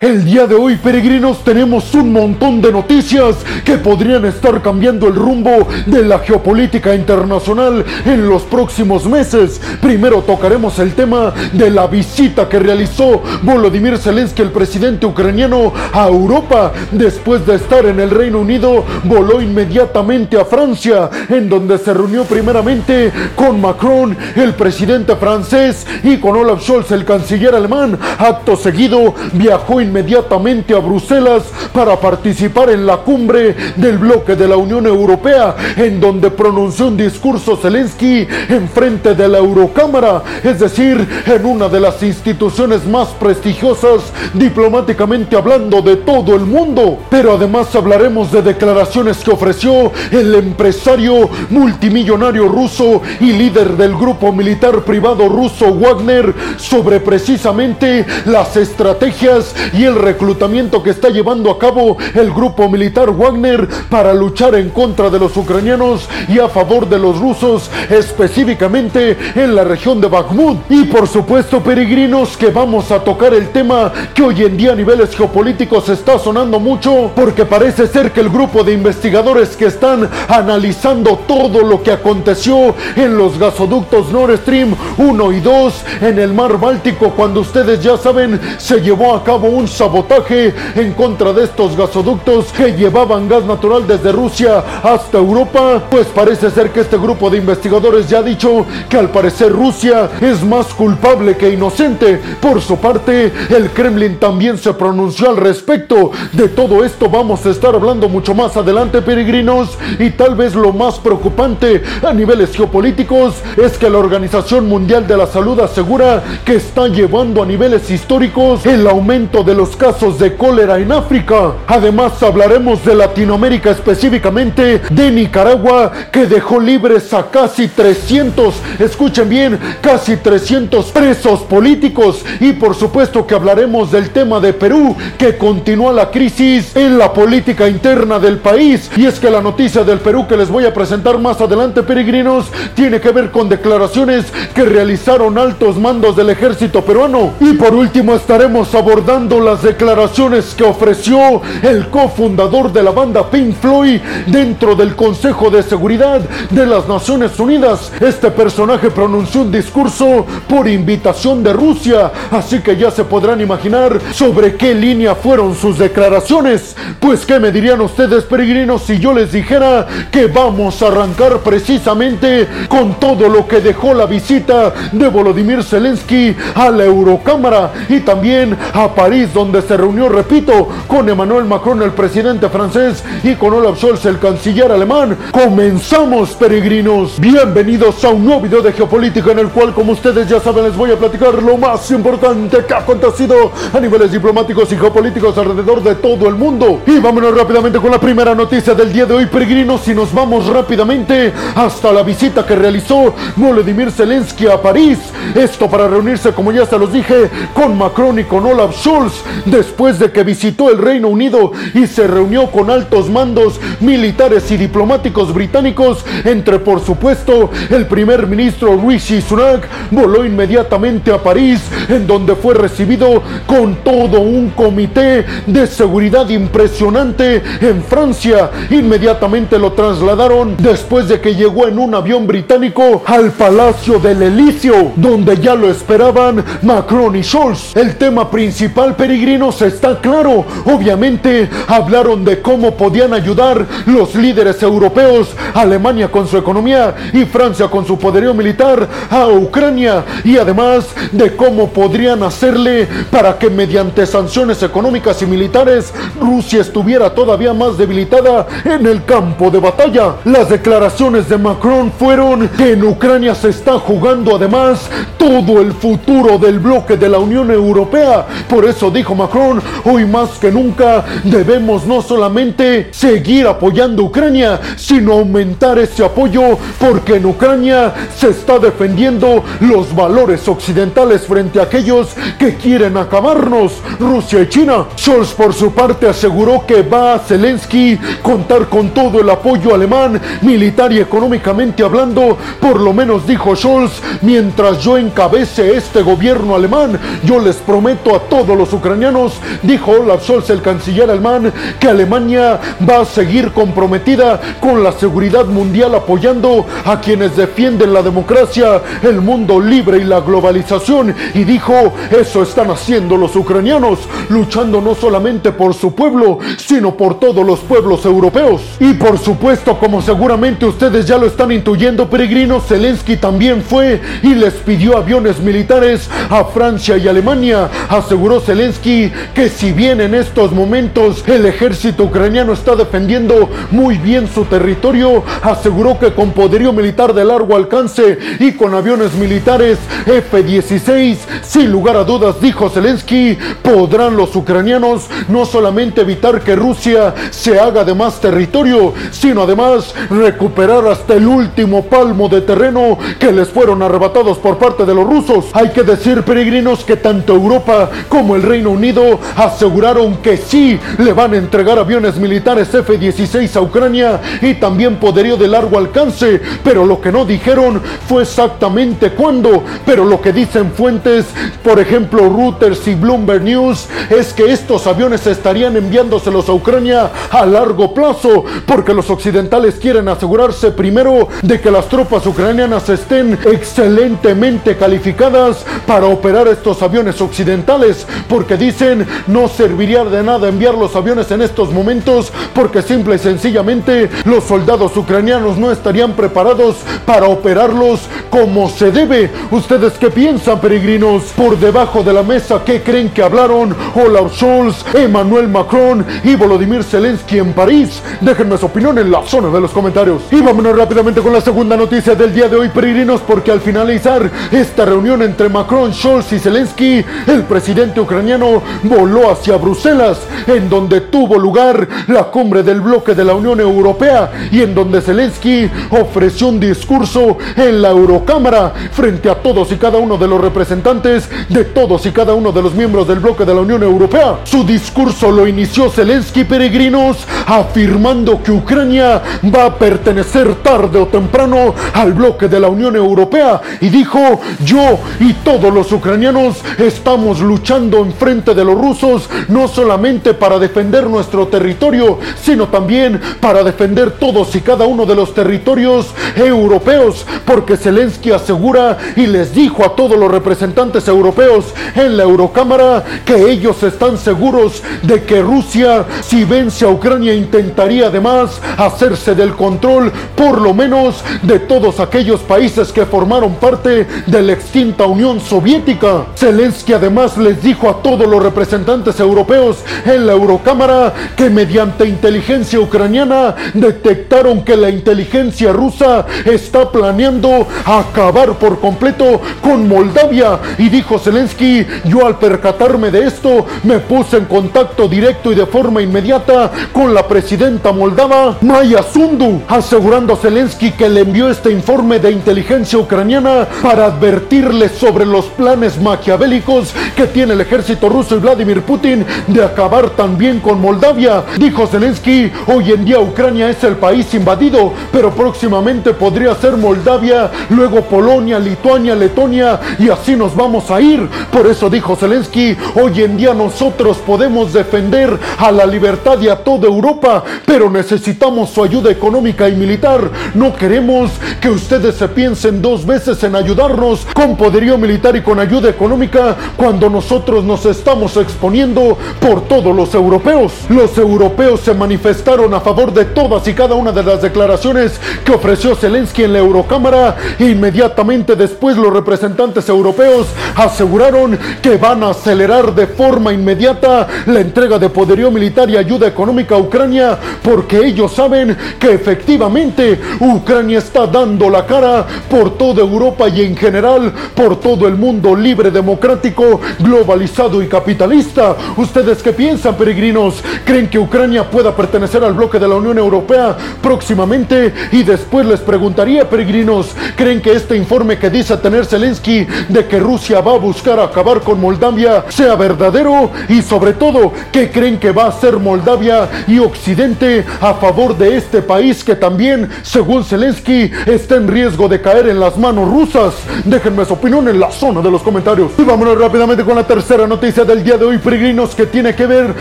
El 0.00 0.24
día 0.24 0.46
de 0.46 0.54
hoy, 0.54 0.76
peregrinos, 0.76 1.42
tenemos 1.42 1.92
un 1.92 2.12
montón 2.12 2.62
de 2.62 2.70
noticias 2.70 3.34
que 3.64 3.78
podrían 3.78 4.24
estar 4.26 4.62
cambiando 4.62 5.08
el 5.08 5.16
rumbo 5.16 5.66
de 5.86 6.04
la 6.04 6.20
geopolítica 6.20 6.94
internacional 6.94 7.84
en 8.04 8.28
los 8.28 8.42
próximos 8.42 9.06
meses. 9.06 9.60
Primero 9.82 10.22
tocaremos 10.22 10.78
el 10.78 10.94
tema 10.94 11.34
de 11.52 11.70
la 11.70 11.88
visita 11.88 12.48
que 12.48 12.60
realizó 12.60 13.24
Volodymyr 13.42 13.98
Zelensky, 13.98 14.42
el 14.42 14.52
presidente 14.52 15.04
ucraniano, 15.04 15.72
a 15.92 16.06
Europa. 16.06 16.72
Después 16.92 17.44
de 17.44 17.56
estar 17.56 17.84
en 17.84 17.98
el 17.98 18.10
Reino 18.10 18.38
Unido, 18.38 18.84
voló 19.02 19.42
inmediatamente 19.42 20.38
a 20.38 20.44
Francia, 20.44 21.10
en 21.28 21.48
donde 21.48 21.76
se 21.76 21.92
reunió 21.92 22.22
primeramente 22.22 23.10
con 23.34 23.60
Macron, 23.60 24.16
el 24.36 24.54
presidente 24.54 25.16
francés, 25.16 25.84
y 26.04 26.18
con 26.18 26.36
Olaf 26.36 26.62
Scholz, 26.62 26.92
el 26.92 27.04
canciller 27.04 27.56
alemán. 27.56 27.98
Acto 28.16 28.54
seguido, 28.54 29.16
viajó 29.32 29.80
inmediatamente 29.88 30.74
a 30.74 30.78
Bruselas 30.78 31.44
para 31.72 31.98
participar 31.98 32.70
en 32.70 32.86
la 32.86 32.98
cumbre 32.98 33.56
del 33.76 33.98
bloque 33.98 34.36
de 34.36 34.46
la 34.46 34.56
Unión 34.56 34.86
Europea, 34.86 35.56
en 35.76 36.00
donde 36.00 36.30
pronunció 36.30 36.88
un 36.88 36.96
discurso 36.96 37.56
Zelensky 37.56 38.26
en 38.48 38.68
frente 38.68 39.14
de 39.14 39.28
la 39.28 39.38
Eurocámara, 39.38 40.22
es 40.44 40.60
decir, 40.60 41.06
en 41.26 41.44
una 41.44 41.68
de 41.68 41.80
las 41.80 42.02
instituciones 42.02 42.86
más 42.86 43.08
prestigiosas 43.08 44.02
diplomáticamente 44.34 45.36
hablando 45.36 45.80
de 45.82 45.96
todo 45.96 46.34
el 46.34 46.42
mundo. 46.42 46.98
Pero 47.10 47.34
además 47.34 47.74
hablaremos 47.74 48.30
de 48.30 48.42
declaraciones 48.42 49.18
que 49.18 49.30
ofreció 49.30 49.90
el 50.10 50.34
empresario 50.34 51.30
multimillonario 51.50 52.48
ruso 52.48 53.02
y 53.20 53.32
líder 53.32 53.76
del 53.76 53.94
grupo 53.94 54.32
militar 54.32 54.82
privado 54.84 55.28
ruso 55.28 55.72
Wagner 55.72 56.34
sobre 56.56 57.00
precisamente 57.00 58.04
las 58.26 58.56
estrategias 58.56 59.54
y 59.72 59.77
el 59.84 59.94
reclutamiento 59.94 60.82
que 60.82 60.90
está 60.90 61.08
llevando 61.08 61.50
a 61.50 61.58
cabo 61.58 61.96
el 62.14 62.32
grupo 62.32 62.68
militar 62.68 63.10
Wagner 63.10 63.68
para 63.88 64.12
luchar 64.14 64.54
en 64.54 64.70
contra 64.70 65.10
de 65.10 65.18
los 65.18 65.36
ucranianos 65.36 66.08
y 66.28 66.38
a 66.38 66.48
favor 66.48 66.88
de 66.88 66.98
los 66.98 67.18
rusos, 67.18 67.70
específicamente 67.90 69.16
en 69.34 69.54
la 69.54 69.64
región 69.64 70.00
de 70.00 70.08
Bakhmut. 70.08 70.58
Y 70.68 70.84
por 70.84 71.06
supuesto, 71.06 71.60
peregrinos, 71.60 72.36
que 72.36 72.50
vamos 72.50 72.90
a 72.90 73.00
tocar 73.00 73.34
el 73.34 73.50
tema 73.50 73.92
que 74.14 74.22
hoy 74.22 74.42
en 74.42 74.56
día 74.56 74.72
a 74.72 74.76
niveles 74.76 75.14
geopolíticos 75.14 75.88
está 75.88 76.18
sonando 76.18 76.58
mucho, 76.58 77.10
porque 77.14 77.44
parece 77.44 77.86
ser 77.86 78.12
que 78.12 78.20
el 78.20 78.30
grupo 78.30 78.64
de 78.64 78.72
investigadores 78.72 79.56
que 79.56 79.66
están 79.66 80.08
analizando 80.28 81.20
todo 81.26 81.62
lo 81.62 81.82
que 81.82 81.92
aconteció 81.92 82.74
en 82.96 83.16
los 83.16 83.38
gasoductos 83.38 84.10
Nord 84.10 84.38
Stream 84.38 84.74
1 84.96 85.32
y 85.32 85.40
2 85.40 85.84
en 86.02 86.18
el 86.18 86.32
mar 86.32 86.58
Báltico, 86.58 87.10
cuando 87.10 87.40
ustedes 87.40 87.82
ya 87.82 87.96
saben, 87.96 88.40
se 88.58 88.80
llevó 88.80 89.14
a 89.14 89.22
cabo 89.22 89.48
un 89.48 89.67
sabotaje 89.68 90.54
en 90.74 90.92
contra 90.92 91.32
de 91.32 91.44
estos 91.44 91.76
gasoductos 91.76 92.46
que 92.52 92.72
llevaban 92.72 93.28
gas 93.28 93.44
natural 93.44 93.86
desde 93.86 94.12
Rusia 94.12 94.64
hasta 94.82 95.18
Europa, 95.18 95.82
pues 95.90 96.06
parece 96.08 96.50
ser 96.50 96.70
que 96.70 96.80
este 96.80 96.96
grupo 96.96 97.30
de 97.30 97.38
investigadores 97.38 98.08
ya 98.08 98.18
ha 98.18 98.22
dicho 98.22 98.66
que 98.88 98.96
al 98.96 99.10
parecer 99.10 99.52
Rusia 99.52 100.10
es 100.20 100.44
más 100.44 100.66
culpable 100.74 101.36
que 101.36 101.52
inocente. 101.52 102.20
Por 102.40 102.60
su 102.60 102.76
parte, 102.76 103.32
el 103.50 103.70
Kremlin 103.70 104.18
también 104.18 104.58
se 104.58 104.72
pronunció 104.74 105.30
al 105.30 105.36
respecto. 105.36 106.10
De 106.32 106.48
todo 106.48 106.84
esto 106.84 107.08
vamos 107.08 107.44
a 107.46 107.50
estar 107.50 107.74
hablando 107.74 108.08
mucho 108.08 108.34
más 108.34 108.56
adelante, 108.56 109.02
peregrinos, 109.02 109.78
y 109.98 110.10
tal 110.10 110.34
vez 110.34 110.54
lo 110.54 110.72
más 110.72 110.98
preocupante 110.98 111.82
a 112.06 112.12
niveles 112.12 112.54
geopolíticos 112.54 113.34
es 113.56 113.78
que 113.78 113.90
la 113.90 113.98
Organización 113.98 114.68
Mundial 114.68 115.06
de 115.06 115.16
la 115.16 115.26
Salud 115.26 115.58
asegura 115.60 116.22
que 116.44 116.56
está 116.56 116.88
llevando 116.88 117.42
a 117.42 117.46
niveles 117.46 117.90
históricos 117.90 118.64
el 118.66 118.86
aumento 118.86 119.42
de 119.42 119.54
los 119.58 119.74
casos 119.74 120.20
de 120.20 120.36
cólera 120.36 120.78
en 120.78 120.92
África. 120.92 121.54
Además 121.66 122.22
hablaremos 122.22 122.84
de 122.84 122.94
Latinoamérica 122.94 123.72
específicamente 123.72 124.80
de 124.88 125.10
Nicaragua 125.10 125.90
que 126.12 126.26
dejó 126.26 126.60
libres 126.60 127.12
a 127.12 127.28
casi 127.28 127.66
300, 127.66 128.54
escuchen 128.78 129.28
bien, 129.28 129.58
casi 129.80 130.16
300 130.16 130.92
presos 130.92 131.40
políticos. 131.40 132.24
Y 132.38 132.52
por 132.52 132.76
supuesto 132.76 133.26
que 133.26 133.34
hablaremos 133.34 133.90
del 133.90 134.10
tema 134.10 134.38
de 134.38 134.52
Perú 134.52 134.94
que 135.18 135.36
continúa 135.36 135.92
la 135.92 136.12
crisis 136.12 136.76
en 136.76 136.96
la 136.96 137.12
política 137.12 137.68
interna 137.68 138.20
del 138.20 138.38
país. 138.38 138.88
Y 138.96 139.06
es 139.06 139.18
que 139.18 139.28
la 139.28 139.40
noticia 139.40 139.82
del 139.82 139.98
Perú 139.98 140.28
que 140.28 140.36
les 140.36 140.50
voy 140.50 140.66
a 140.66 140.72
presentar 140.72 141.18
más 141.18 141.40
adelante 141.40 141.82
peregrinos 141.82 142.46
tiene 142.74 143.00
que 143.00 143.10
ver 143.10 143.32
con 143.32 143.48
declaraciones 143.48 144.26
que 144.54 144.64
realizaron 144.64 145.36
altos 145.36 145.76
mandos 145.78 146.14
del 146.14 146.30
ejército 146.30 146.84
peruano. 146.84 147.32
Y 147.40 147.54
por 147.54 147.74
último 147.74 148.14
estaremos 148.14 148.72
abordando 148.76 149.47
las 149.48 149.62
declaraciones 149.62 150.54
que 150.54 150.62
ofreció 150.62 151.40
el 151.62 151.88
cofundador 151.88 152.70
de 152.70 152.82
la 152.82 152.90
banda 152.90 153.30
Pink 153.30 153.54
Floyd 153.54 153.98
dentro 154.26 154.74
del 154.74 154.94
Consejo 154.94 155.48
de 155.48 155.62
Seguridad 155.62 156.20
de 156.50 156.66
las 156.66 156.86
Naciones 156.86 157.40
Unidas. 157.40 157.90
Este 157.98 158.30
personaje 158.30 158.90
pronunció 158.90 159.40
un 159.40 159.50
discurso 159.50 160.26
por 160.46 160.68
invitación 160.68 161.42
de 161.42 161.54
Rusia, 161.54 162.12
así 162.30 162.58
que 162.58 162.76
ya 162.76 162.90
se 162.90 163.04
podrán 163.04 163.40
imaginar 163.40 163.98
sobre 164.12 164.54
qué 164.54 164.74
línea 164.74 165.14
fueron 165.14 165.54
sus 165.54 165.78
declaraciones. 165.78 166.76
Pues 167.00 167.24
qué 167.24 167.40
me 167.40 167.50
dirían 167.50 167.80
ustedes 167.80 168.24
peregrinos 168.24 168.82
si 168.82 168.98
yo 168.98 169.14
les 169.14 169.32
dijera 169.32 169.86
que 170.10 170.26
vamos 170.26 170.82
a 170.82 170.88
arrancar 170.88 171.38
precisamente 171.38 172.46
con 172.68 173.00
todo 173.00 173.30
lo 173.30 173.48
que 173.48 173.62
dejó 173.62 173.94
la 173.94 174.04
visita 174.04 174.74
de 174.92 175.08
Volodymyr 175.08 175.64
Zelensky 175.64 176.36
a 176.54 176.68
la 176.70 176.84
Eurocámara 176.84 177.72
y 177.88 178.00
también 178.00 178.54
a 178.74 178.94
París 178.94 179.32
donde 179.38 179.62
se 179.62 179.76
reunió, 179.76 180.08
repito, 180.08 180.68
con 180.88 181.08
Emmanuel 181.08 181.44
Macron, 181.44 181.80
el 181.82 181.92
presidente 181.92 182.48
francés, 182.48 183.04
y 183.22 183.36
con 183.36 183.54
Olaf 183.54 183.78
Scholz, 183.78 184.04
el 184.06 184.18
canciller 184.18 184.72
alemán. 184.72 185.16
Comenzamos, 185.30 186.30
peregrinos. 186.30 187.20
Bienvenidos 187.20 188.04
a 188.04 188.08
un 188.08 188.24
nuevo 188.24 188.40
video 188.40 188.62
de 188.62 188.72
geopolítica 188.72 189.30
en 189.30 189.38
el 189.38 189.50
cual, 189.50 189.72
como 189.72 189.92
ustedes 189.92 190.28
ya 190.28 190.40
saben, 190.40 190.64
les 190.64 190.76
voy 190.76 190.90
a 190.90 190.96
platicar 190.96 191.40
lo 191.40 191.56
más 191.56 191.88
importante 191.92 192.64
que 192.66 192.74
ha 192.74 192.78
acontecido 192.78 193.52
a 193.72 193.78
niveles 193.78 194.10
diplomáticos 194.10 194.72
y 194.72 194.76
geopolíticos 194.76 195.38
alrededor 195.38 195.84
de 195.84 195.94
todo 195.94 196.26
el 196.26 196.34
mundo. 196.34 196.80
Y 196.84 196.98
vámonos 196.98 197.32
rápidamente 197.32 197.78
con 197.78 197.92
la 197.92 198.00
primera 198.00 198.34
noticia 198.34 198.74
del 198.74 198.92
día 198.92 199.06
de 199.06 199.14
hoy, 199.14 199.26
peregrinos, 199.26 199.86
y 199.86 199.94
nos 199.94 200.12
vamos 200.12 200.48
rápidamente 200.48 201.32
hasta 201.54 201.92
la 201.92 202.02
visita 202.02 202.44
que 202.44 202.56
realizó 202.56 203.14
Volodymyr 203.36 203.92
Zelensky 203.92 204.48
a 204.48 204.60
París. 204.60 204.98
Esto 205.32 205.70
para 205.70 205.86
reunirse, 205.86 206.32
como 206.32 206.50
ya 206.50 206.66
se 206.66 206.76
los 206.76 206.92
dije, 206.92 207.30
con 207.54 207.78
Macron 207.78 208.18
y 208.18 208.24
con 208.24 208.44
Olaf 208.44 208.74
Scholz 208.74 209.27
después 209.44 209.98
de 209.98 210.10
que 210.10 210.24
visitó 210.24 210.70
el 210.70 210.78
Reino 210.78 211.08
Unido 211.08 211.52
y 211.74 211.86
se 211.86 212.06
reunió 212.06 212.50
con 212.50 212.70
altos 212.70 213.08
mandos 213.08 213.60
militares 213.80 214.50
y 214.50 214.56
diplomáticos 214.56 215.32
británicos, 215.32 216.04
entre 216.24 216.58
por 216.58 216.84
supuesto 216.84 217.50
el 217.70 217.86
primer 217.86 218.26
ministro 218.26 218.80
Rishi 218.86 219.20
Sunak, 219.20 219.66
voló 219.90 220.24
inmediatamente 220.24 221.12
a 221.12 221.22
París, 221.22 221.60
en 221.88 222.06
donde 222.06 222.34
fue 222.34 222.54
recibido 222.54 223.22
con 223.46 223.76
todo 223.76 224.20
un 224.20 224.50
comité 224.50 225.24
de 225.46 225.66
seguridad 225.66 226.28
impresionante 226.28 227.42
en 227.60 227.82
Francia. 227.82 228.50
Inmediatamente 228.70 229.58
lo 229.58 229.72
trasladaron 229.72 230.56
después 230.58 231.08
de 231.08 231.20
que 231.20 231.34
llegó 231.34 231.66
en 231.66 231.78
un 231.78 231.94
avión 231.94 232.26
británico 232.26 233.02
al 233.06 233.32
Palacio 233.32 233.98
del 233.98 234.22
Elíseo, 234.22 234.92
donde 234.96 235.36
ya 235.38 235.54
lo 235.54 235.70
esperaban 235.70 236.44
Macron 236.62 237.16
y 237.16 237.22
Scholz. 237.22 237.76
El 237.76 237.96
tema 237.96 238.30
principal, 238.30 238.96
está 239.18 240.00
claro. 240.00 240.44
Obviamente 240.64 241.48
hablaron 241.66 242.24
de 242.24 242.40
cómo 242.40 242.76
podían 242.76 243.12
ayudar 243.12 243.66
los 243.86 244.14
líderes 244.14 244.62
europeos, 244.62 245.30
Alemania 245.54 246.10
con 246.10 246.28
su 246.28 246.36
economía 246.36 246.94
y 247.12 247.24
Francia 247.24 247.68
con 247.68 247.86
su 247.86 247.98
poderío 247.98 248.32
militar 248.32 248.88
a 249.10 249.26
Ucrania 249.26 250.04
y 250.24 250.36
además 250.36 250.86
de 251.10 251.34
cómo 251.34 251.68
podrían 251.68 252.22
hacerle 252.22 252.86
para 253.10 253.38
que 253.38 253.50
mediante 253.50 254.06
sanciones 254.06 254.62
económicas 254.62 255.20
y 255.22 255.26
militares 255.26 255.92
Rusia 256.20 256.60
estuviera 256.60 257.14
todavía 257.14 257.52
más 257.52 257.76
debilitada 257.76 258.46
en 258.64 258.86
el 258.86 259.04
campo 259.04 259.50
de 259.50 259.58
batalla. 259.58 260.16
Las 260.24 260.48
declaraciones 260.48 261.28
de 261.28 261.38
Macron 261.38 261.90
fueron 261.92 262.48
que 262.48 262.72
en 262.72 262.84
Ucrania 262.84 263.34
se 263.34 263.48
está 263.48 263.78
jugando 263.78 264.36
además 264.36 264.88
todo 265.16 265.60
el 265.60 265.72
futuro 265.72 266.38
del 266.38 266.60
bloque 266.60 266.96
de 266.96 267.08
la 267.08 267.18
Unión 267.18 267.50
Europea. 267.50 268.26
Por 268.48 268.64
eso 268.64 268.90
dijo 268.98 269.14
Macron, 269.14 269.62
hoy 269.84 270.04
más 270.06 270.30
que 270.40 270.50
nunca 270.50 271.04
debemos 271.22 271.86
no 271.86 272.02
solamente 272.02 272.88
seguir 272.90 273.46
apoyando 273.46 274.02
Ucrania, 274.02 274.58
sino 274.76 275.12
aumentar 275.12 275.78
ese 275.78 276.04
apoyo 276.04 276.58
porque 276.80 277.14
en 277.14 277.26
Ucrania 277.26 277.94
se 278.16 278.30
está 278.30 278.58
defendiendo 278.58 279.44
los 279.60 279.94
valores 279.94 280.48
occidentales 280.48 281.28
frente 281.28 281.60
a 281.60 281.64
aquellos 281.64 282.08
que 282.40 282.56
quieren 282.56 282.96
acabarnos, 282.96 283.74
Rusia 284.00 284.40
y 284.42 284.48
China. 284.48 284.86
Scholz 284.96 285.32
por 285.32 285.54
su 285.54 285.72
parte 285.72 286.08
aseguró 286.08 286.66
que 286.66 286.82
va 286.82 287.14
a 287.14 287.18
Zelensky 287.20 288.00
contar 288.20 288.68
con 288.68 288.90
todo 288.90 289.20
el 289.20 289.30
apoyo 289.30 289.76
alemán, 289.76 290.20
militar 290.42 290.92
y 290.92 290.98
económicamente 290.98 291.84
hablando, 291.84 292.36
por 292.60 292.80
lo 292.80 292.92
menos 292.92 293.28
dijo 293.28 293.54
Scholz, 293.54 294.02
mientras 294.22 294.80
yo 294.80 294.98
encabece 294.98 295.76
este 295.76 296.02
gobierno 296.02 296.56
alemán, 296.56 296.98
yo 297.22 297.38
les 297.38 297.56
prometo 297.58 298.16
a 298.16 298.18
todos 298.18 298.58
los 298.58 298.72
ucranianos 298.72 298.87
ucranianos, 298.88 299.34
dijo 299.62 299.90
Olaf 299.90 300.24
Scholz, 300.24 300.48
el 300.48 300.62
canciller 300.62 301.10
alemán, 301.10 301.52
que 301.78 301.88
Alemania 301.88 302.58
va 302.88 303.02
a 303.02 303.04
seguir 303.04 303.52
comprometida 303.52 304.40
con 304.60 304.82
la 304.82 304.92
seguridad 304.92 305.44
mundial 305.44 305.94
apoyando 305.94 306.64
a 306.86 306.98
quienes 306.98 307.36
defienden 307.36 307.92
la 307.92 308.02
democracia, 308.02 308.80
el 309.02 309.20
mundo 309.20 309.60
libre 309.60 309.98
y 309.98 310.04
la 310.04 310.20
globalización. 310.20 311.14
Y 311.34 311.44
dijo, 311.44 311.92
eso 312.10 312.42
están 312.42 312.70
haciendo 312.70 313.18
los 313.18 313.36
ucranianos, 313.36 313.98
luchando 314.30 314.80
no 314.80 314.94
solamente 314.94 315.52
por 315.52 315.74
su 315.74 315.94
pueblo, 315.94 316.38
sino 316.56 316.96
por 316.96 317.20
todos 317.20 317.44
los 317.44 317.58
pueblos 317.60 318.06
europeos. 318.06 318.62
Y 318.80 318.94
por 318.94 319.18
supuesto, 319.18 319.78
como 319.78 320.00
seguramente 320.00 320.64
ustedes 320.64 321.06
ya 321.06 321.18
lo 321.18 321.26
están 321.26 321.52
intuyendo, 321.52 322.08
peregrinos, 322.08 322.66
Zelensky 322.66 323.18
también 323.18 323.60
fue 323.60 324.00
y 324.22 324.34
les 324.34 324.54
pidió 324.54 324.96
aviones 324.96 325.40
militares 325.40 326.08
a 326.30 326.42
Francia 326.46 326.96
y 326.96 327.06
Alemania. 327.06 327.68
Aseguró 327.90 328.40
Zelensky 328.40 328.77
que 328.78 329.48
si 329.48 329.72
bien 329.72 330.00
en 330.00 330.14
estos 330.14 330.52
momentos 330.52 331.24
el 331.26 331.46
ejército 331.46 332.04
ucraniano 332.04 332.52
está 332.52 332.76
defendiendo 332.76 333.48
muy 333.70 333.98
bien 333.98 334.28
su 334.32 334.44
territorio, 334.44 335.22
aseguró 335.42 335.98
que 335.98 336.12
con 336.12 336.32
poderío 336.32 336.72
militar 336.72 337.12
de 337.12 337.24
largo 337.24 337.56
alcance 337.56 338.18
y 338.38 338.52
con 338.52 338.74
aviones 338.74 339.14
militares 339.14 339.78
F-16, 340.06 341.16
sin 341.42 341.70
lugar 341.70 341.96
a 341.96 342.04
dudas, 342.04 342.40
dijo 342.40 342.70
Zelensky, 342.70 343.36
podrán 343.62 344.16
los 344.16 344.34
ucranianos 344.36 345.06
no 345.28 345.44
solamente 345.44 346.02
evitar 346.02 346.40
que 346.42 346.56
Rusia 346.56 347.14
se 347.30 347.58
haga 347.58 347.84
de 347.84 347.94
más 347.94 348.20
territorio, 348.20 348.94
sino 349.10 349.42
además 349.42 349.94
recuperar 350.10 350.86
hasta 350.86 351.14
el 351.14 351.26
último 351.26 351.84
palmo 351.84 352.28
de 352.28 352.40
terreno 352.40 352.98
que 353.18 353.32
les 353.32 353.48
fueron 353.48 353.82
arrebatados 353.82 354.38
por 354.38 354.58
parte 354.58 354.84
de 354.84 354.94
los 354.94 355.06
rusos. 355.06 355.46
Hay 355.52 355.70
que 355.70 355.82
decir, 355.82 356.22
peregrinos, 356.22 356.84
que 356.84 356.96
tanto 356.96 357.34
Europa 357.34 357.90
como 358.08 358.36
el 358.36 358.42
Reino 358.42 358.67
Unido 358.68 359.18
aseguraron 359.36 360.16
que 360.18 360.36
sí 360.36 360.78
le 360.98 361.12
van 361.12 361.34
a 361.34 361.38
entregar 361.38 361.78
aviones 361.78 362.16
militares 362.16 362.72
F-16 362.72 363.56
a 363.56 363.60
Ucrania 363.60 364.20
y 364.40 364.54
también 364.54 364.96
poderío 364.96 365.36
de 365.36 365.48
largo 365.48 365.78
alcance, 365.78 366.40
pero 366.62 366.84
lo 366.84 367.00
que 367.00 367.12
no 367.12 367.24
dijeron 367.24 367.80
fue 368.06 368.22
exactamente 368.22 369.10
cuándo, 369.10 369.62
pero 369.86 370.04
lo 370.04 370.20
que 370.20 370.32
dicen 370.32 370.72
fuentes, 370.72 371.26
por 371.62 371.78
ejemplo 371.78 372.28
Reuters 372.28 372.86
y 372.88 372.94
Bloomberg 372.94 373.42
News, 373.42 373.86
es 374.10 374.32
que 374.32 374.52
estos 374.52 374.86
aviones 374.86 375.26
estarían 375.26 375.76
enviándoselos 375.76 376.48
a 376.48 376.52
Ucrania 376.52 377.10
a 377.30 377.46
largo 377.46 377.94
plazo, 377.94 378.44
porque 378.66 378.94
los 378.94 379.08
occidentales 379.10 379.76
quieren 379.76 380.08
asegurarse 380.08 380.70
primero 380.70 381.28
de 381.42 381.60
que 381.60 381.70
las 381.70 381.88
tropas 381.88 382.26
ucranianas 382.26 382.88
estén 382.88 383.38
excelentemente 383.44 384.76
calificadas 384.76 385.64
para 385.86 386.06
operar 386.06 386.48
estos 386.48 386.82
aviones 386.82 387.20
occidentales, 387.20 388.06
porque 388.28 388.56
dicen 388.58 389.06
no 389.26 389.48
serviría 389.48 390.04
de 390.04 390.22
nada 390.22 390.48
enviar 390.48 390.74
los 390.74 390.94
aviones 390.96 391.30
en 391.30 391.42
estos 391.42 391.72
momentos, 391.72 392.32
porque 392.54 392.82
simple 392.82 393.16
y 393.16 393.18
sencillamente 393.18 394.10
los 394.24 394.44
soldados 394.44 394.96
ucranianos 394.96 395.56
no 395.58 395.70
estarían 395.70 396.14
preparados 396.14 396.76
para 397.06 397.26
operarlos 397.26 398.00
como 398.30 398.68
se 398.68 398.90
debe. 398.90 399.30
¿Ustedes 399.50 399.94
qué 399.94 400.10
piensan, 400.10 400.60
peregrinos? 400.60 401.24
Por 401.36 401.58
debajo 401.58 402.02
de 402.02 402.12
la 402.12 402.22
mesa, 402.22 402.62
¿qué 402.64 402.82
creen 402.82 403.10
que 403.10 403.22
hablaron 403.22 403.74
Olaf 403.94 404.34
Scholz, 404.34 404.84
Emmanuel 404.94 405.48
Macron 405.48 406.04
y 406.24 406.34
Volodymyr 406.34 406.84
Zelensky 406.84 407.38
en 407.38 407.52
París? 407.52 408.02
Déjenme 408.20 408.58
su 408.58 408.66
opinión 408.66 408.98
en 408.98 409.10
la 409.10 409.24
zona 409.24 409.48
de 409.48 409.60
los 409.60 409.70
comentarios. 409.70 410.22
Y 410.30 410.40
vámonos 410.40 410.76
rápidamente 410.76 411.20
con 411.20 411.32
la 411.32 411.40
segunda 411.40 411.76
noticia 411.76 412.14
del 412.14 412.34
día 412.34 412.48
de 412.48 412.56
hoy, 412.56 412.68
peregrinos, 412.68 413.20
porque 413.20 413.52
al 413.52 413.60
finalizar 413.60 414.30
esta 414.50 414.84
reunión 414.84 415.22
entre 415.22 415.48
Macron, 415.48 415.92
Scholz 415.92 416.32
y 416.32 416.38
Zelensky, 416.38 417.04
el 417.26 417.42
presidente 417.44 418.00
ucraniano 418.00 418.47
voló 418.82 419.30
hacia 419.30 419.56
Bruselas, 419.56 420.18
en 420.46 420.68
donde 420.68 421.02
tuvo 421.02 421.38
lugar 421.38 421.88
la 422.08 422.24
cumbre 422.24 422.62
del 422.62 422.80
bloque 422.80 423.14
de 423.14 423.24
la 423.24 423.34
Unión 423.34 423.60
Europea 423.60 424.30
y 424.50 424.62
en 424.62 424.74
donde 424.74 425.00
Zelensky 425.00 425.70
ofreció 425.90 426.48
un 426.48 426.60
discurso 426.60 427.38
en 427.56 427.82
la 427.82 427.90
Eurocámara 427.90 428.72
frente 428.92 429.30
a 429.30 429.36
todos 429.36 429.72
y 429.72 429.76
cada 429.76 429.98
uno 429.98 430.16
de 430.16 430.28
los 430.28 430.40
representantes 430.40 431.28
de 431.48 431.64
todos 431.64 432.06
y 432.06 432.12
cada 432.12 432.34
uno 432.34 432.52
de 432.52 432.62
los 432.62 432.74
miembros 432.74 433.06
del 433.08 433.20
bloque 433.20 433.44
de 433.44 433.54
la 433.54 433.60
Unión 433.60 433.82
Europea. 433.82 434.38
Su 434.44 434.64
discurso 434.64 435.30
lo 435.30 435.46
inició 435.46 435.90
Zelensky 435.90 436.44
Peregrinos 436.44 437.26
afirmando 437.46 438.42
que 438.42 438.52
Ucrania 438.52 439.22
va 439.54 439.66
a 439.66 439.74
pertenecer 439.74 440.56
tarde 440.56 440.98
o 440.98 441.06
temprano 441.06 441.74
al 441.94 442.12
bloque 442.12 442.48
de 442.48 442.60
la 442.60 442.68
Unión 442.68 442.96
Europea 442.96 443.60
y 443.80 443.88
dijo 443.88 444.40
yo 444.64 444.98
y 445.20 445.32
todos 445.34 445.72
los 445.72 445.90
ucranianos 445.92 446.58
estamos 446.78 447.40
luchando 447.40 447.98
en 447.98 448.12
frente 448.12 448.37
de 448.38 448.64
los 448.64 448.80
rusos 448.80 449.28
no 449.48 449.66
solamente 449.66 450.32
para 450.32 450.58
defender 450.58 451.08
nuestro 451.08 451.48
territorio 451.48 452.18
sino 452.40 452.68
también 452.68 453.20
para 453.40 453.64
defender 453.64 454.12
todos 454.12 454.54
y 454.54 454.60
cada 454.60 454.86
uno 454.86 455.06
de 455.06 455.16
los 455.16 455.34
territorios 455.34 456.06
europeos 456.36 457.26
porque 457.44 457.76
Zelensky 457.76 458.30
asegura 458.30 458.96
y 459.16 459.26
les 459.26 459.52
dijo 459.52 459.84
a 459.84 459.96
todos 459.96 460.16
los 460.16 460.30
representantes 460.30 461.08
europeos 461.08 461.66
en 461.96 462.16
la 462.16 462.22
Eurocámara 462.22 463.04
que 463.24 463.50
ellos 463.50 463.82
están 463.82 464.16
seguros 464.16 464.82
de 465.02 465.24
que 465.24 465.42
Rusia 465.42 466.04
si 466.22 466.44
vence 466.44 466.84
a 466.84 466.90
Ucrania 466.90 467.34
intentaría 467.34 468.06
además 468.06 468.60
hacerse 468.76 469.34
del 469.34 469.54
control 469.54 470.12
por 470.36 470.60
lo 470.60 470.72
menos 470.72 471.24
de 471.42 471.58
todos 471.58 471.98
aquellos 471.98 472.40
países 472.40 472.92
que 472.92 473.04
formaron 473.04 473.54
parte 473.56 474.06
de 474.26 474.42
la 474.42 474.52
extinta 474.52 475.06
Unión 475.06 475.40
Soviética. 475.40 476.26
Zelensky 476.36 476.92
además 476.92 477.36
les 477.36 477.62
dijo 477.62 477.88
a 477.88 478.02
todos 478.02 478.27
los 478.28 478.42
representantes 478.42 479.18
europeos 479.20 479.78
en 480.04 480.26
la 480.26 480.32
Eurocámara 480.32 481.14
que 481.36 481.50
mediante 481.50 482.06
inteligencia 482.06 482.80
ucraniana 482.80 483.54
detectaron 483.74 484.62
que 484.62 484.76
la 484.76 484.90
inteligencia 484.90 485.72
rusa 485.72 486.26
está 486.44 486.90
planeando 486.90 487.66
acabar 487.84 488.54
por 488.54 488.80
completo 488.80 489.40
con 489.62 489.88
Moldavia. 489.88 490.58
Y 490.78 490.88
dijo 490.88 491.18
Zelensky, 491.18 491.86
yo 492.04 492.26
al 492.26 492.38
percatarme 492.38 493.10
de 493.10 493.26
esto 493.26 493.66
me 493.84 493.98
puse 493.98 494.36
en 494.36 494.44
contacto 494.44 495.08
directo 495.08 495.52
y 495.52 495.54
de 495.54 495.66
forma 495.66 496.02
inmediata 496.02 496.70
con 496.92 497.14
la 497.14 497.26
presidenta 497.26 497.92
moldava 497.92 498.56
Maya 498.60 499.02
Sundu, 499.02 499.62
asegurando 499.68 500.34
a 500.34 500.36
Zelensky 500.36 500.92
que 500.92 501.08
le 501.08 501.20
envió 501.20 501.48
este 501.50 501.70
informe 501.70 502.18
de 502.18 502.30
inteligencia 502.30 502.98
ucraniana 502.98 503.66
para 503.82 504.06
advertirle 504.06 504.88
sobre 504.88 505.26
los 505.26 505.46
planes 505.46 506.00
maquiavélicos 506.00 506.92
que 507.16 507.26
tiene 507.26 507.54
el 507.54 507.60
ejército 507.60 508.07
ruso 508.08 508.36
y 508.36 508.40
Vladimir 508.40 508.82
Putin 508.82 509.24
de 509.46 509.64
acabar 509.64 510.10
también 510.10 510.60
con 510.60 510.80
Moldavia. 510.80 511.44
Dijo 511.58 511.86
Zelensky, 511.86 512.50
hoy 512.66 512.92
en 512.92 513.04
día 513.04 513.20
Ucrania 513.20 513.68
es 513.70 513.82
el 513.84 513.96
país 513.96 514.32
invadido, 514.34 514.92
pero 515.12 515.30
próximamente 515.30 516.12
podría 516.12 516.54
ser 516.54 516.76
Moldavia, 516.76 517.50
luego 517.70 518.02
Polonia, 518.02 518.58
Lituania, 518.58 519.14
Letonia 519.14 519.80
y 519.98 520.08
así 520.08 520.36
nos 520.36 520.54
vamos 520.54 520.90
a 520.90 521.00
ir. 521.00 521.28
Por 521.52 521.66
eso 521.66 521.90
dijo 521.90 522.16
Zelensky, 522.16 522.76
hoy 522.94 523.22
en 523.22 523.36
día 523.36 523.54
nosotros 523.54 524.18
podemos 524.18 524.72
defender 524.72 525.38
a 525.58 525.70
la 525.70 525.86
libertad 525.86 526.40
y 526.40 526.48
a 526.48 526.56
toda 526.56 526.86
Europa, 526.86 527.44
pero 527.66 527.90
necesitamos 527.90 528.70
su 528.70 528.82
ayuda 528.82 529.10
económica 529.10 529.68
y 529.68 529.76
militar. 529.76 530.30
No 530.54 530.74
queremos 530.74 531.30
que 531.60 531.68
ustedes 531.68 532.16
se 532.16 532.28
piensen 532.28 532.82
dos 532.82 533.04
veces 533.04 533.42
en 533.42 533.56
ayudarnos 533.56 534.26
con 534.34 534.56
poderío 534.56 534.98
militar 534.98 535.36
y 535.36 535.42
con 535.42 535.58
ayuda 535.58 535.90
económica 535.90 536.56
cuando 536.76 537.10
nosotros 537.10 537.64
nos 537.64 537.86
estamos 537.98 538.36
exponiendo 538.36 539.18
por 539.40 539.62
todos 539.62 539.94
los 539.94 540.14
europeos. 540.14 540.72
Los 540.88 541.18
europeos 541.18 541.80
se 541.80 541.94
manifestaron 541.94 542.72
a 542.72 542.80
favor 542.80 543.12
de 543.12 543.24
todas 543.24 543.66
y 543.66 543.74
cada 543.74 543.94
una 543.94 544.12
de 544.12 544.22
las 544.22 544.40
declaraciones 544.40 545.20
que 545.44 545.52
ofreció 545.52 545.96
Zelensky 545.96 546.44
en 546.44 546.52
la 546.52 546.60
Eurocámara 546.60 547.36
inmediatamente 547.58 548.54
después 548.54 548.96
los 548.96 549.12
representantes 549.12 549.88
europeos 549.88 550.46
aseguraron 550.76 551.58
que 551.82 551.96
van 551.96 552.22
a 552.22 552.30
acelerar 552.30 552.94
de 552.94 553.06
forma 553.06 553.52
inmediata 553.52 554.26
la 554.46 554.60
entrega 554.60 554.98
de 554.98 555.08
poderío 555.08 555.50
militar 555.50 555.90
y 555.90 555.96
ayuda 555.96 556.28
económica 556.28 556.76
a 556.76 556.78
Ucrania 556.78 557.38
porque 557.62 557.98
ellos 557.98 558.32
saben 558.32 558.76
que 558.98 559.12
efectivamente 559.12 560.20
Ucrania 560.40 560.98
está 560.98 561.26
dando 561.26 561.68
la 561.68 561.84
cara 561.84 562.26
por 562.48 562.78
toda 562.78 563.00
Europa 563.00 563.48
y 563.48 563.62
en 563.62 563.76
general 563.76 564.32
por 564.54 564.78
todo 564.78 565.08
el 565.08 565.16
mundo 565.16 565.56
libre, 565.56 565.90
democrático, 565.90 566.80
globalizado 566.98 567.82
y 567.82 567.87
capitalista. 567.88 568.76
¿Ustedes 568.96 569.42
qué 569.42 569.52
piensan, 569.52 569.96
peregrinos? 569.96 570.62
¿Creen 570.84 571.08
que 571.08 571.18
Ucrania 571.18 571.68
pueda 571.68 571.94
pertenecer 571.94 572.44
al 572.44 572.54
bloque 572.54 572.78
de 572.78 572.88
la 572.88 572.96
Unión 572.96 573.18
Europea 573.18 573.76
próximamente? 574.02 574.92
Y 575.12 575.22
después 575.22 575.66
les 575.66 575.80
preguntaría, 575.80 576.48
peregrinos, 576.48 577.14
¿creen 577.36 577.60
que 577.60 577.72
este 577.72 577.96
informe 577.96 578.38
que 578.38 578.50
dice 578.50 578.76
tener 578.76 579.06
Zelensky 579.06 579.66
de 579.88 580.06
que 580.06 580.18
Rusia 580.18 580.60
va 580.60 580.74
a 580.74 580.78
buscar 580.78 581.18
acabar 581.20 581.60
con 581.60 581.80
Moldavia 581.80 582.44
sea 582.48 582.76
verdadero? 582.76 583.50
Y 583.68 583.82
sobre 583.82 584.12
todo, 584.12 584.52
¿qué 584.72 584.90
creen 584.90 585.18
que 585.18 585.32
va 585.32 585.44
a 585.44 585.48
hacer 585.48 585.78
Moldavia 585.78 586.48
y 586.66 586.78
Occidente 586.78 587.64
a 587.80 587.94
favor 587.94 588.36
de 588.36 588.56
este 588.56 588.82
país 588.82 589.24
que 589.24 589.34
también, 589.34 589.88
según 590.02 590.44
Zelensky, 590.44 591.10
está 591.26 591.56
en 591.56 591.68
riesgo 591.68 592.08
de 592.08 592.20
caer 592.20 592.48
en 592.48 592.60
las 592.60 592.76
manos 592.76 593.08
rusas? 593.08 593.54
Déjenme 593.84 594.24
su 594.24 594.34
opinión 594.34 594.68
en 594.68 594.80
la 594.80 594.90
zona 594.90 595.20
de 595.20 595.30
los 595.30 595.42
comentarios. 595.42 595.92
Y 595.98 596.02
vámonos 596.02 596.38
rápidamente 596.38 596.84
con 596.84 596.96
la 596.96 597.06
tercera 597.06 597.46
noticia 597.46 597.77
del 597.84 598.02
día 598.02 598.16
de 598.16 598.24
hoy, 598.24 598.38
peregrinos, 598.38 598.94
que 598.94 599.06
tiene 599.06 599.36
que 599.36 599.46
ver 599.46 599.72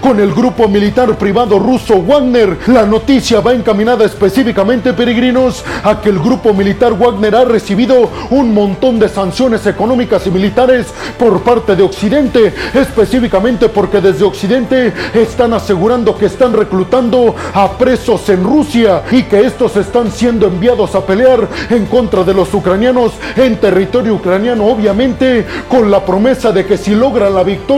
con 0.00 0.20
el 0.20 0.32
grupo 0.32 0.68
militar 0.68 1.18
privado 1.18 1.58
ruso 1.58 2.00
Wagner. 2.00 2.56
La 2.68 2.86
noticia 2.86 3.40
va 3.40 3.54
encaminada 3.54 4.04
específicamente, 4.04 4.92
peregrinos, 4.92 5.64
a 5.82 6.00
que 6.00 6.10
el 6.10 6.20
grupo 6.20 6.54
militar 6.54 6.92
Wagner 6.92 7.34
ha 7.34 7.44
recibido 7.44 8.08
un 8.30 8.54
montón 8.54 9.00
de 9.00 9.08
sanciones 9.08 9.66
económicas 9.66 10.24
y 10.26 10.30
militares 10.30 10.86
por 11.18 11.42
parte 11.42 11.74
de 11.74 11.82
Occidente, 11.82 12.54
específicamente 12.72 13.68
porque 13.68 14.00
desde 14.00 14.24
Occidente 14.24 14.92
están 15.12 15.52
asegurando 15.52 16.16
que 16.16 16.26
están 16.26 16.52
reclutando 16.52 17.34
a 17.52 17.76
presos 17.76 18.28
en 18.28 18.44
Rusia 18.44 19.02
y 19.10 19.24
que 19.24 19.40
estos 19.40 19.76
están 19.76 20.12
siendo 20.12 20.46
enviados 20.46 20.94
a 20.94 21.04
pelear 21.04 21.48
en 21.68 21.86
contra 21.86 22.22
de 22.22 22.34
los 22.34 22.54
ucranianos 22.54 23.12
en 23.34 23.56
territorio 23.56 24.14
ucraniano, 24.14 24.66
obviamente 24.66 25.44
con 25.68 25.90
la 25.90 26.04
promesa 26.04 26.52
de 26.52 26.64
que 26.64 26.76
si 26.76 26.94
logran 26.94 27.34
la 27.34 27.42
victoria 27.42 27.71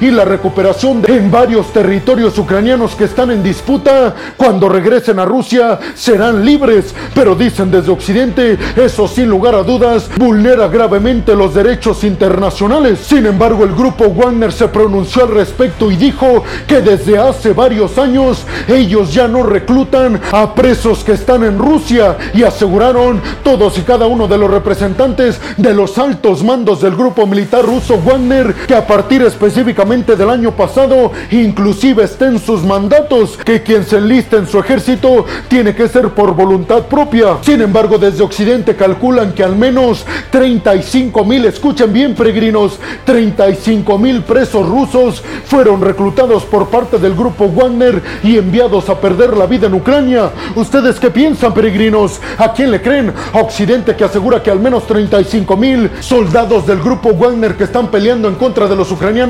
y 0.00 0.10
la 0.12 0.24
recuperación 0.24 1.02
en 1.08 1.28
varios 1.28 1.72
territorios 1.72 2.38
ucranianos 2.38 2.94
que 2.94 3.04
están 3.04 3.32
en 3.32 3.42
disputa, 3.42 4.14
cuando 4.36 4.68
regresen 4.68 5.18
a 5.18 5.24
Rusia 5.24 5.80
serán 5.94 6.44
libres, 6.44 6.94
pero 7.12 7.34
dicen 7.34 7.68
desde 7.68 7.90
Occidente, 7.90 8.56
eso 8.76 9.08
sin 9.08 9.28
lugar 9.28 9.56
a 9.56 9.64
dudas 9.64 10.08
vulnera 10.16 10.68
gravemente 10.68 11.34
los 11.34 11.54
derechos 11.54 12.04
internacionales. 12.04 13.00
Sin 13.00 13.26
embargo, 13.26 13.64
el 13.64 13.74
grupo 13.74 14.10
Wagner 14.10 14.52
se 14.52 14.68
pronunció 14.68 15.24
al 15.24 15.30
respecto 15.30 15.90
y 15.90 15.96
dijo 15.96 16.44
que 16.68 16.80
desde 16.80 17.18
hace 17.18 17.52
varios 17.52 17.98
años 17.98 18.44
ellos 18.68 19.12
ya 19.12 19.26
no 19.26 19.42
reclutan 19.42 20.20
a 20.30 20.54
presos 20.54 21.02
que 21.02 21.12
están 21.12 21.42
en 21.42 21.58
Rusia 21.58 22.16
y 22.32 22.44
aseguraron 22.44 23.20
todos 23.42 23.76
y 23.76 23.82
cada 23.82 24.06
uno 24.06 24.28
de 24.28 24.38
los 24.38 24.50
representantes 24.50 25.40
de 25.56 25.74
los 25.74 25.98
altos 25.98 26.44
mandos 26.44 26.80
del 26.80 26.94
grupo 26.94 27.26
militar 27.26 27.64
ruso 27.64 27.98
Wagner 27.98 28.54
que 28.54 28.74
a 28.74 28.86
partir 28.86 29.22
específicamente 29.32 30.16
del 30.16 30.30
año 30.30 30.52
pasado 30.52 31.12
inclusive 31.30 32.04
está 32.04 32.22
sus 32.38 32.62
mandatos 32.62 33.36
que 33.44 33.62
quien 33.62 33.84
se 33.84 33.98
enlista 33.98 34.36
en 34.36 34.46
su 34.46 34.60
ejército 34.60 35.26
tiene 35.48 35.74
que 35.74 35.88
ser 35.88 36.10
por 36.10 36.36
voluntad 36.36 36.82
propia. 36.82 37.38
Sin 37.42 37.60
embargo, 37.60 37.98
desde 37.98 38.22
Occidente 38.22 38.76
calculan 38.76 39.32
que 39.32 39.42
al 39.42 39.56
menos 39.56 40.06
35 40.30 41.24
mil, 41.24 41.44
escuchen 41.44 41.92
bien 41.92 42.14
peregrinos, 42.14 42.78
35 43.04 43.98
mil 43.98 44.22
presos 44.22 44.68
rusos 44.68 45.22
fueron 45.46 45.80
reclutados 45.80 46.44
por 46.44 46.68
parte 46.68 46.98
del 46.98 47.14
grupo 47.14 47.48
Wagner 47.48 48.00
y 48.22 48.38
enviados 48.38 48.88
a 48.88 49.00
perder 49.00 49.36
la 49.36 49.46
vida 49.46 49.66
en 49.66 49.74
Ucrania. 49.74 50.30
¿Ustedes 50.54 51.00
qué 51.00 51.10
piensan, 51.10 51.52
peregrinos? 51.52 52.20
¿A 52.38 52.52
quién 52.52 52.70
le 52.70 52.80
creen? 52.80 53.12
A 53.32 53.40
Occidente 53.40 53.96
que 53.96 54.04
asegura 54.04 54.42
que 54.42 54.50
al 54.52 54.60
menos 54.60 54.86
35 54.86 55.56
mil 55.56 55.90
soldados 55.98 56.68
del 56.68 56.80
grupo 56.80 57.12
Wagner 57.14 57.56
que 57.56 57.64
están 57.64 57.88
peleando 57.88 58.28
en 58.28 58.36
contra 58.36 58.68
de 58.68 58.76
los 58.76 58.92
ucranianos 58.92 59.21